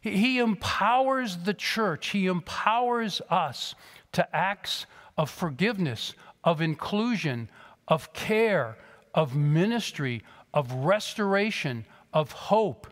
He 0.00 0.38
empowers 0.38 1.36
the 1.38 1.54
church, 1.54 2.08
He 2.08 2.26
empowers 2.26 3.20
us 3.30 3.74
to 4.12 4.36
acts 4.36 4.86
of 5.18 5.30
forgiveness, 5.30 6.14
of 6.42 6.60
inclusion, 6.60 7.50
of 7.88 8.12
care, 8.12 8.76
of 9.14 9.34
ministry, 9.34 10.22
of 10.54 10.72
restoration, 10.72 11.84
of 12.12 12.32
hope, 12.32 12.86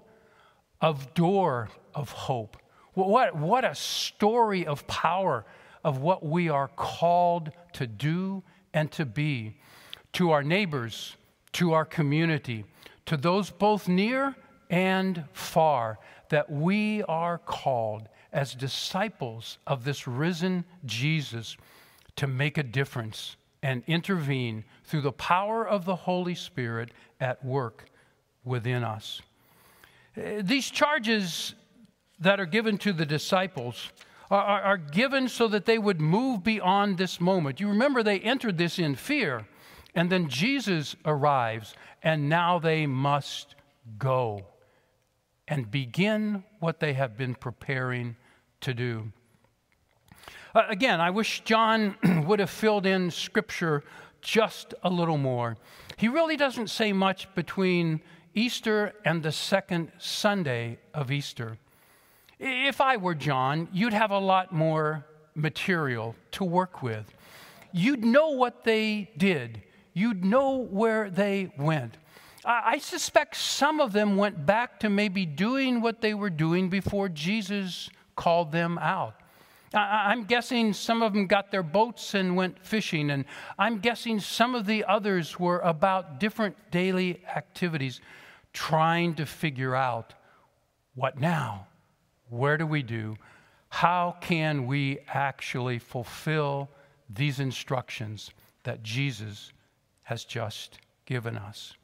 of 0.80 1.14
door 1.14 1.70
of 1.94 2.11
hope. 2.11 2.57
What, 2.94 3.37
what 3.37 3.64
a 3.64 3.74
story 3.74 4.66
of 4.66 4.87
power 4.87 5.44
of 5.85 5.99
what 5.99 6.25
we 6.25 6.49
are 6.49 6.68
called 6.68 7.53
to 7.75 7.87
do 7.87 8.42
and 8.73 8.90
to 8.92 9.05
be 9.05 9.57
to 10.14 10.31
our 10.31 10.42
neighbors, 10.42 11.16
to 11.53 11.73
our 11.73 11.85
community, 11.85 12.64
to 13.07 13.16
those 13.16 13.51
both 13.51 13.87
near 13.88 14.35
and 14.70 15.25
far, 15.33 15.99
that 16.31 16.51
we 16.51 17.03
are 17.05 17.38
called 17.38 18.09
as 18.33 18.55
disciples 18.55 19.59
of 19.66 19.85
this 19.85 20.09
risen 20.09 20.64
Jesus 20.85 21.57
to 22.16 22.27
make 22.27 22.59
a 22.59 22.62
difference 22.62 23.37
and 23.62 23.83
intervene 23.87 24.64
through 24.85 25.01
the 25.01 25.12
power 25.12 25.66
of 25.66 25.85
the 25.85 25.97
Holy 25.97 26.35
Spirit 26.35 26.90
at 27.20 27.44
work 27.44 27.87
within 28.44 28.85
us. 28.85 29.20
Uh, 30.16 30.42
these 30.42 30.70
charges 30.70 31.55
that 32.18 32.38
are 32.38 32.47
given 32.47 32.79
to 32.79 32.92
the 32.92 33.07
disciples 33.07 33.90
are, 34.35 34.62
are, 34.62 34.77
given 34.77 35.29
so 35.29 35.49
that 35.49 35.66
they 35.66 35.79
would 35.79 36.01
move 36.01 36.42
beyond 36.42 36.99
this 36.99 37.20
moment. 37.20 37.61
You 37.61 37.68
remember 37.68 38.03
they 38.03 38.20
entered 38.20 38.59
this 38.59 38.79
in 38.79 38.94
fear, 38.94 39.47
and 39.94 40.11
then 40.11 40.29
Jesus 40.29 40.97
arrives, 41.05 41.75
and 42.03 42.29
now 42.29 42.59
they 42.59 42.87
must 42.87 43.55
go 43.99 44.47
and 45.47 45.70
begin 45.70 46.44
what 46.61 46.81
they 46.81 46.94
have 46.94 47.16
been 47.16 47.35
preparing 47.35 48.16
to 48.61 48.73
do. 48.73 49.12
Uh, 50.55 50.62
again, 50.68 51.01
I 51.01 51.11
wish 51.11 51.42
John 51.44 51.97
would 52.27 52.40
have 52.40 52.51
filled 52.51 52.87
in 52.87 53.11
scripture 53.11 53.85
just 54.20 54.75
a 54.83 54.90
little 54.90 55.18
more. 55.18 55.57
He 55.97 56.09
really 56.09 56.37
doesn't 56.37 56.70
say 56.70 56.92
much 56.92 57.33
between 57.35 58.01
Easter 58.35 58.94
and 59.05 59.23
the 59.23 59.33
second 59.33 59.92
Sunday 59.99 60.79
of 60.92 61.11
Easter. 61.11 61.59
If 62.46 62.83
I 62.83 62.98
were 62.98 63.14
John, 63.14 63.68
you'd 63.72 63.94
have 63.94 64.11
a 64.11 64.18
lot 64.18 64.52
more 64.52 65.07
material 65.35 66.14
to 66.33 66.44
work 66.44 66.83
with. 66.83 67.11
You'd 67.72 68.04
know 68.04 68.33
what 68.33 68.64
they 68.64 69.11
did, 69.16 69.62
you'd 69.94 70.26
know 70.26 70.59
where 70.59 71.09
they 71.09 71.50
went. 71.57 71.96
I 72.44 72.76
suspect 72.76 73.37
some 73.37 73.80
of 73.80 73.94
them 73.94 74.18
went 74.18 74.44
back 74.44 74.78
to 74.80 74.90
maybe 74.90 75.24
doing 75.24 75.80
what 75.80 76.02
they 76.02 76.12
were 76.12 76.28
doing 76.28 76.68
before 76.68 77.09
Jesus 77.09 77.88
called 78.14 78.52
them 78.52 78.76
out. 78.76 79.14
I'm 79.72 80.24
guessing 80.24 80.74
some 80.74 81.02
of 81.02 81.14
them 81.14 81.26
got 81.26 81.50
their 81.50 81.62
boats 81.62 82.12
and 82.12 82.37
went 82.37 82.62
fishing, 82.62 83.11
and 83.11 83.24
I'm 83.59 83.78
guessing 83.78 84.20
some 84.20 84.54
of 84.54 84.66
the 84.66 84.85
others 84.85 85.40
were 85.40 85.61
about 85.61 86.20
different 86.20 86.70
daily 86.70 87.24
activities, 87.35 88.02
trying 88.52 89.14
to 89.14 89.24
figure 89.24 89.74
out 89.74 90.12
what 90.94 91.18
now? 91.18 91.68
Where 92.30 92.56
do 92.56 92.66
we 92.66 92.82
do? 92.82 93.16
How 93.68 94.16
can 94.20 94.66
we 94.66 95.00
actually 95.08 95.78
fulfill 95.78 96.70
these 97.10 97.40
instructions 97.40 98.30
that 98.62 98.82
Jesus 98.82 99.52
has 100.04 100.24
just 100.24 100.78
given 101.06 101.37
us? 101.37 101.74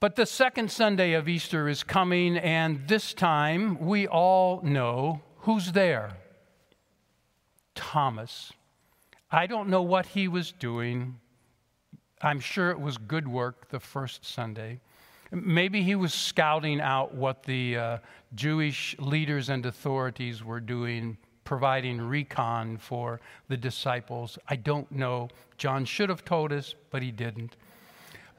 But 0.00 0.16
the 0.16 0.26
second 0.26 0.70
Sunday 0.70 1.14
of 1.14 1.28
Easter 1.28 1.68
is 1.68 1.82
coming, 1.82 2.36
and 2.36 2.86
this 2.86 3.14
time 3.14 3.78
we 3.80 4.06
all 4.06 4.60
know 4.62 5.22
who's 5.40 5.72
there. 5.72 6.18
Thomas. 7.74 8.52
I 9.30 9.46
don't 9.46 9.68
know 9.68 9.82
what 9.82 10.06
he 10.06 10.28
was 10.28 10.52
doing. 10.52 11.18
I'm 12.22 12.40
sure 12.40 12.70
it 12.70 12.80
was 12.80 12.98
good 12.98 13.28
work 13.28 13.68
the 13.68 13.80
first 13.80 14.24
Sunday. 14.24 14.80
Maybe 15.44 15.82
he 15.82 15.94
was 15.94 16.14
scouting 16.14 16.80
out 16.80 17.14
what 17.14 17.42
the 17.42 17.76
uh, 17.76 17.98
Jewish 18.34 18.96
leaders 18.98 19.50
and 19.50 19.66
authorities 19.66 20.42
were 20.42 20.60
doing, 20.60 21.18
providing 21.44 22.00
recon 22.00 22.78
for 22.78 23.20
the 23.48 23.56
disciples. 23.56 24.38
I 24.48 24.56
don't 24.56 24.90
know. 24.90 25.28
John 25.58 25.84
should 25.84 26.08
have 26.08 26.24
told 26.24 26.52
us, 26.52 26.74
but 26.90 27.02
he 27.02 27.10
didn't. 27.10 27.56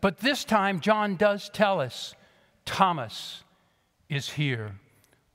But 0.02 0.18
this 0.18 0.44
time, 0.44 0.80
John 0.80 1.16
does 1.18 1.50
tell 1.50 1.80
us 1.80 2.16
Thomas 2.66 3.44
is 4.10 4.32
here 4.32 4.80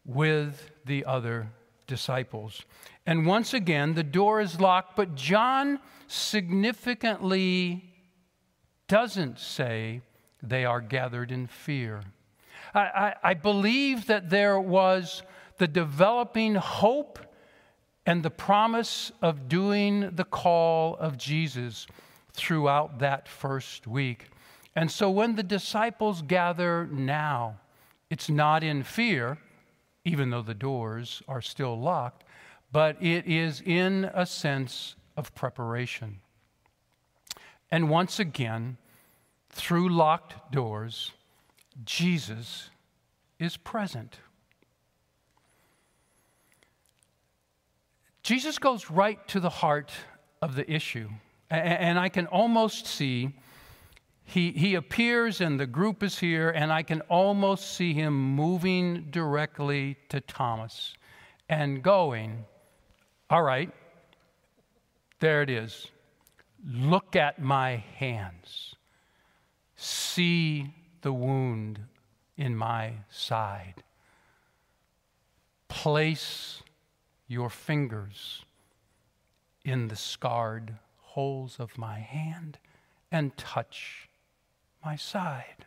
with 0.05 0.71
the 0.85 1.05
other 1.05 1.49
disciples. 1.87 2.65
And 3.07 3.25
once 3.25 3.55
again, 3.55 3.95
the 3.95 4.03
door 4.03 4.41
is 4.41 4.61
locked, 4.61 4.97
but 4.97 5.15
John 5.15 5.79
significantly 6.09 7.85
doesn't 8.89 9.39
say 9.39 10.03
they 10.43 10.65
are 10.65 10.81
gathered 10.81 11.31
in 11.31 11.47
fear. 11.47 12.03
I, 12.75 12.81
I, 12.81 13.15
I 13.23 13.35
believe 13.35 14.07
that 14.07 14.31
there 14.31 14.59
was 14.59 15.23
the 15.59 15.69
developing 15.69 16.55
hope 16.57 17.19
and 18.05 18.23
the 18.23 18.31
promise 18.31 19.13
of 19.23 19.49
doing 19.49 20.11
the 20.15 20.25
call 20.25 20.97
of 20.97 21.17
Jesus 21.17 21.87
throughout 22.33 22.99
that 22.99 23.29
first 23.29 23.87
week. 23.87 24.31
And 24.75 24.91
so 24.91 25.11
when 25.11 25.37
the 25.37 25.43
disciples 25.43 26.23
gather 26.23 26.87
now, 26.87 27.59
it's 28.11 28.29
not 28.29 28.65
in 28.65 28.83
fear, 28.83 29.39
even 30.05 30.31
though 30.31 30.43
the 30.43 30.55
doors 30.55 31.23
are 31.29 31.43
still 31.43 31.79
locked, 31.79 32.25
but 32.73 32.97
it 33.03 33.27
is 33.27 33.63
in 33.65 34.11
a 34.15 34.27
sense 34.27 34.97
of 35.17 35.35
preparation. 35.35 36.21
And 37.71 37.89
once 37.89 38.19
again, 38.19 38.79
through 39.53 39.91
locked 39.91 40.53
doors, 40.53 41.13
Jesus 41.85 42.71
is 43.39 43.57
present. 43.57 44.19
Jesus 48.23 48.59
goes 48.59 48.91
right 48.91 49.27
to 49.29 49.41
the 49.41 49.51
heart 49.51 49.93
of 50.41 50.55
the 50.55 50.71
issue. 50.71 51.09
And 51.51 51.99
I 51.99 52.09
can 52.09 52.27
almost 52.27 52.87
see 52.87 53.35
he, 54.25 54.53
he 54.53 54.75
appears 54.75 55.41
and 55.41 55.61
the 55.61 55.67
group 55.67 56.03
is 56.03 56.19
here, 56.19 56.49
and 56.51 56.73
I 56.73 56.83
can 56.83 57.03
almost 57.03 57.77
see 57.77 57.93
him 57.93 58.35
moving 58.35 59.09
directly 59.11 59.99
to 60.09 60.21
Thomas 60.21 60.95
and 61.49 61.83
going, 61.83 62.45
All 63.29 63.43
right, 63.43 63.71
there 65.21 65.43
it 65.43 65.51
is. 65.51 65.89
Look 66.67 67.17
at 67.17 67.43
my 67.43 67.85
hands. 67.97 68.75
See 69.85 70.73
the 71.01 71.13
wound 71.13 71.81
in 72.37 72.55
my 72.55 72.93
side. 73.11 73.83
Place 75.67 76.63
your 77.27 77.51
fingers 77.51 78.45
in 79.65 79.89
the 79.89 79.97
scarred 79.97 80.77
holes 80.99 81.57
of 81.59 81.77
my 81.77 81.99
hand 81.99 82.59
and 83.11 83.37
touch 83.37 84.09
my 84.85 84.95
side. 84.95 85.67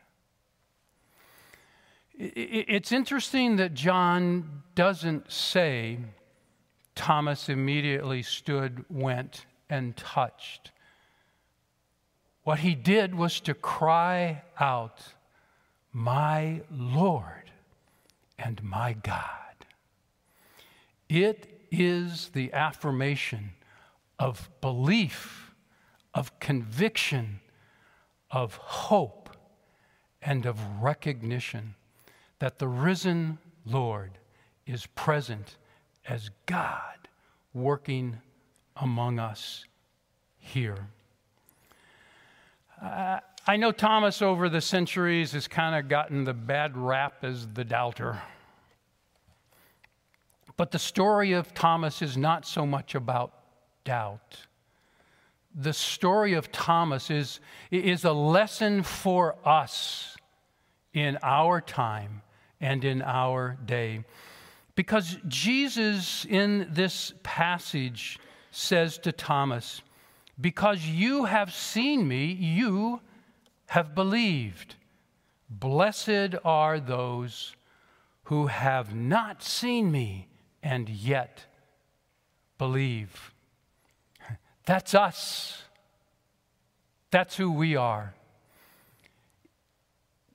It's 2.13 2.93
interesting 2.93 3.57
that 3.57 3.73
John 3.73 4.63
doesn't 4.75 5.29
say 5.29 5.97
Thomas 6.95 7.49
immediately 7.49 8.23
stood, 8.23 8.85
went, 8.89 9.45
and 9.69 9.97
touched. 9.97 10.71
What 12.45 12.59
he 12.59 12.75
did 12.75 13.15
was 13.15 13.39
to 13.41 13.55
cry 13.55 14.43
out, 14.59 15.01
My 15.91 16.61
Lord 16.71 17.49
and 18.37 18.61
my 18.63 18.93
God. 18.93 19.65
It 21.09 21.67
is 21.71 22.29
the 22.29 22.53
affirmation 22.53 23.53
of 24.19 24.51
belief, 24.61 25.55
of 26.13 26.39
conviction, 26.39 27.39
of 28.29 28.57
hope 28.57 29.35
and 30.21 30.45
of 30.45 30.59
recognition 30.83 31.73
that 32.37 32.59
the 32.59 32.67
risen 32.67 33.39
Lord 33.65 34.19
is 34.67 34.85
present 34.85 35.57
as 36.07 36.29
God 36.45 37.07
working 37.55 38.21
among 38.75 39.17
us 39.17 39.65
here. 40.37 40.89
Uh, 42.85 43.19
I 43.47 43.57
know 43.57 43.71
Thomas 43.71 44.21
over 44.21 44.49
the 44.49 44.61
centuries 44.61 45.31
has 45.33 45.47
kind 45.47 45.75
of 45.75 45.89
gotten 45.89 46.23
the 46.23 46.33
bad 46.33 46.77
rap 46.77 47.23
as 47.23 47.47
the 47.47 47.63
doubter. 47.63 48.21
But 50.57 50.71
the 50.71 50.79
story 50.79 51.33
of 51.33 51.53
Thomas 51.53 52.01
is 52.01 52.17
not 52.17 52.45
so 52.45 52.65
much 52.65 52.95
about 52.95 53.33
doubt 53.83 54.45
the 55.55 55.73
story 55.73 56.33
of 56.33 56.51
Thomas 56.51 57.09
is, 57.09 57.39
is 57.71 58.03
a 58.03 58.11
lesson 58.11 58.83
for 58.83 59.37
us 59.45 60.17
in 60.93 61.17
our 61.23 61.61
time 61.61 62.21
and 62.59 62.83
in 62.83 63.01
our 63.01 63.57
day. 63.65 64.03
Because 64.75 65.17
Jesus, 65.27 66.25
in 66.25 66.67
this 66.69 67.13
passage, 67.23 68.19
says 68.51 68.97
to 68.99 69.13
Thomas, 69.13 69.81
Because 70.39 70.85
you 70.85 71.25
have 71.25 71.53
seen 71.53 72.07
me, 72.07 72.25
you 72.25 73.01
have 73.67 73.95
believed. 73.95 74.75
Blessed 75.49 76.35
are 76.43 76.79
those 76.79 77.55
who 78.25 78.47
have 78.47 78.93
not 78.93 79.41
seen 79.43 79.91
me 79.91 80.27
and 80.61 80.89
yet 80.89 81.45
believe. 82.57 83.31
That's 84.65 84.93
us. 84.93 85.63
That's 87.11 87.37
who 87.37 87.51
we 87.51 87.75
are. 87.75 88.15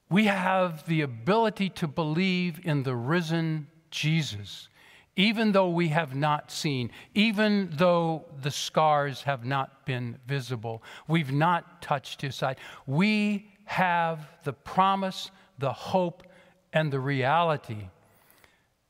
We 0.08 0.26
have 0.26 0.86
the 0.86 1.02
ability 1.02 1.68
to 1.70 1.86
believe 1.86 2.60
in 2.64 2.84
the 2.84 2.96
risen 2.96 3.66
Jesus, 3.90 4.68
even 5.16 5.52
though 5.52 5.68
we 5.68 5.88
have 5.88 6.14
not 6.14 6.50
seen, 6.50 6.90
even 7.14 7.68
though 7.72 8.24
the 8.42 8.50
scars 8.50 9.22
have 9.22 9.44
not 9.44 9.84
been 9.84 10.18
visible. 10.26 10.82
We've 11.08 11.32
not 11.32 11.82
touched 11.82 12.22
his 12.22 12.34
side. 12.34 12.56
We 12.86 13.50
have 13.64 14.28
the 14.44 14.52
promise, 14.52 15.30
the 15.58 15.72
hope, 15.72 16.24
and 16.72 16.92
the 16.92 17.00
reality 17.00 17.88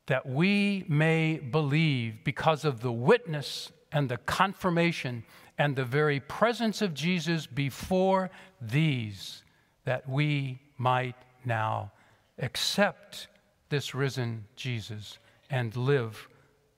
that 0.06 0.26
we 0.26 0.84
may 0.88 1.38
believe 1.38 2.24
because 2.24 2.64
of 2.64 2.80
the 2.80 2.92
witness 2.92 3.70
and 3.92 4.08
the 4.08 4.16
confirmation 4.18 5.24
and 5.58 5.76
the 5.76 5.84
very 5.84 6.20
presence 6.20 6.82
of 6.82 6.94
Jesus 6.94 7.46
before 7.46 8.30
these, 8.60 9.42
that 9.84 10.08
we 10.08 10.60
might 10.78 11.16
now 11.44 11.92
accept 12.38 13.28
this 13.68 13.94
risen 13.94 14.46
Jesus 14.56 15.18
and 15.50 15.76
live 15.76 16.28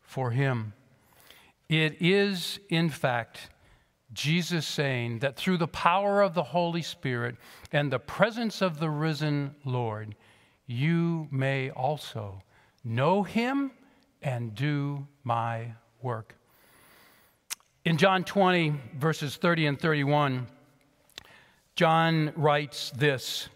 for 0.00 0.30
him. 0.30 0.72
It 1.68 2.00
is, 2.00 2.58
in 2.68 2.90
fact, 2.90 3.50
Jesus 4.12 4.66
saying 4.66 5.20
that 5.20 5.36
through 5.36 5.56
the 5.56 5.68
power 5.68 6.20
of 6.20 6.34
the 6.34 6.42
Holy 6.42 6.82
Spirit 6.82 7.36
and 7.70 7.90
the 7.90 7.98
presence 7.98 8.60
of 8.60 8.78
the 8.78 8.90
risen 8.90 9.54
Lord, 9.64 10.14
you 10.66 11.28
may 11.30 11.70
also 11.70 12.42
know 12.84 13.22
him 13.22 13.70
and 14.20 14.54
do 14.54 15.06
my 15.24 15.72
work. 16.02 16.34
In 17.84 17.96
John 17.96 18.22
20, 18.22 18.74
verses 18.96 19.36
30 19.36 19.66
and 19.66 19.80
31, 19.80 20.46
John 21.74 22.32
writes 22.36 22.90
this 22.90 23.48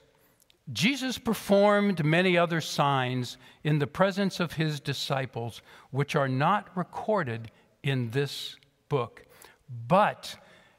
Jesus 0.73 1.17
performed 1.19 2.05
many 2.05 2.37
other 2.37 2.61
signs 2.61 3.39
in 3.63 3.79
the 3.79 3.87
presence 3.87 4.41
of 4.41 4.55
his 4.55 4.81
disciples, 4.81 5.63
which 5.91 6.17
are 6.17 6.29
not 6.29 6.77
recorded 6.77 7.51
in 7.83 8.11
this 8.11 8.57
book. 8.89 9.25
But 9.87 10.37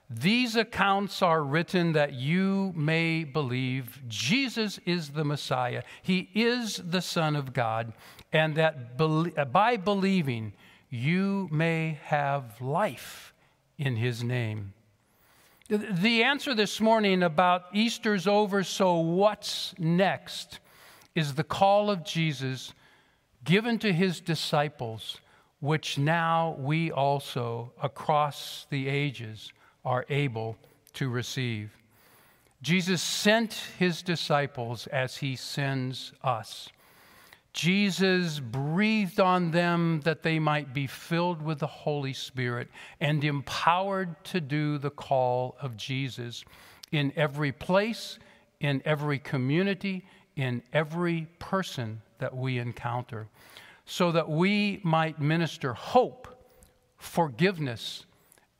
these 0.10 0.56
accounts 0.56 1.22
are 1.22 1.44
written 1.44 1.94
that 1.94 2.14
you 2.14 2.74
may 2.76 3.24
believe 3.24 4.02
Jesus 4.08 4.80
is 4.86 5.10
the 5.10 5.26
Messiah, 5.26 5.84
he 6.02 6.30
is 6.34 6.78
the 6.78 7.02
Son 7.02 7.36
of 7.36 7.54
God, 7.54 7.94
and 8.32 8.56
that 8.56 8.94
uh, 9.00 9.46
by 9.46 9.78
believing 9.78 10.54
you 10.90 11.50
may 11.52 12.00
have 12.04 12.62
life 12.62 13.34
in 13.78 13.98
his 13.98 14.24
name. 14.24 14.74
The 15.70 16.24
answer 16.24 16.56
this 16.56 16.80
morning 16.80 17.24
about 17.24 17.66
Easter's 17.74 18.26
over, 18.26 18.64
so 18.64 19.00
what's 19.00 19.76
next, 19.78 20.60
is 21.14 21.34
the 21.34 21.44
call 21.44 21.90
of 21.90 22.06
Jesus 22.06 22.74
given 23.44 23.78
to 23.80 23.92
his 23.92 24.22
disciples, 24.22 25.20
which 25.60 25.98
now 25.98 26.56
we 26.58 26.90
also, 26.90 27.74
across 27.84 28.66
the 28.70 28.88
ages, 28.88 29.52
are 29.84 30.06
able 30.10 30.56
to 30.94 31.10
receive. 31.10 31.72
Jesus 32.62 33.02
sent 33.02 33.54
his 33.78 34.02
disciples 34.02 34.88
as 34.88 35.18
he 35.18 35.36
sends 35.36 36.14
us. 36.24 36.70
Jesus 37.58 38.40
breathed 38.40 39.20
on 39.20 39.50
them 39.50 40.00
that 40.04 40.22
they 40.22 40.38
might 40.38 40.76
be 40.76 40.86
filled 40.86 41.42
with 41.42 41.58
the 41.58 41.66
Holy 41.66 42.14
Spirit 42.14 42.68
and 43.00 43.24
empowered 43.24 44.24
to 44.26 44.40
do 44.40 44.78
the 44.78 44.92
call 44.92 45.58
of 45.60 45.76
Jesus 45.76 46.46
in 46.92 47.12
every 47.16 47.52
place, 47.52 48.20
in 48.60 48.84
every 48.86 49.18
community, 49.18 50.06
in 50.36 50.62
every 50.72 51.28
person 51.40 52.00
that 52.20 52.38
we 52.38 52.60
encounter, 52.60 53.28
so 53.88 54.12
that 54.12 54.30
we 54.30 54.80
might 54.84 55.20
minister 55.20 55.74
hope, 55.74 56.28
forgiveness, 56.96 58.06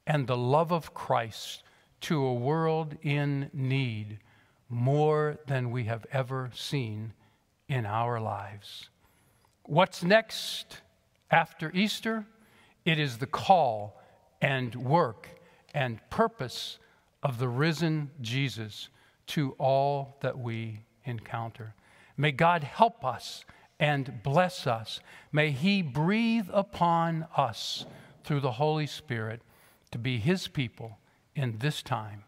and 0.08 0.26
the 0.26 0.36
love 0.36 0.74
of 0.74 0.96
Christ 0.96 1.62
to 2.02 2.26
a 2.26 2.34
world 2.34 2.98
in 3.04 3.52
need 3.54 4.18
more 4.70 5.38
than 5.46 5.70
we 5.70 5.84
have 5.84 6.08
ever 6.12 6.50
seen 6.56 7.14
in 7.68 7.86
our 7.86 8.20
lives. 8.20 8.90
What's 9.64 10.04
next 10.04 10.82
after 11.30 11.72
Easter? 11.74 12.26
It 12.86 13.00
is 13.00 13.18
the 13.18 13.28
call 13.28 14.02
and 14.42 14.76
work 14.76 15.28
and 15.74 16.00
purpose 16.10 16.80
of 17.22 17.40
the 17.40 17.50
risen 17.50 18.12
Jesus 18.22 18.90
to 19.28 19.52
all 19.58 20.18
that 20.22 20.38
we 20.38 20.86
encounter. 21.04 21.74
May 22.16 22.32
God 22.32 22.64
help 22.64 23.04
us 23.04 23.44
and 23.80 24.24
bless 24.24 24.66
us. 24.66 25.02
May 25.32 25.52
He 25.52 25.82
breathe 25.82 26.48
upon 26.52 27.28
us 27.36 27.86
through 28.24 28.40
the 28.40 28.54
Holy 28.54 28.88
Spirit 28.88 29.42
to 29.92 29.98
be 29.98 30.18
His 30.18 30.48
people 30.48 30.98
in 31.36 31.58
this 31.60 31.84
time 31.84 32.24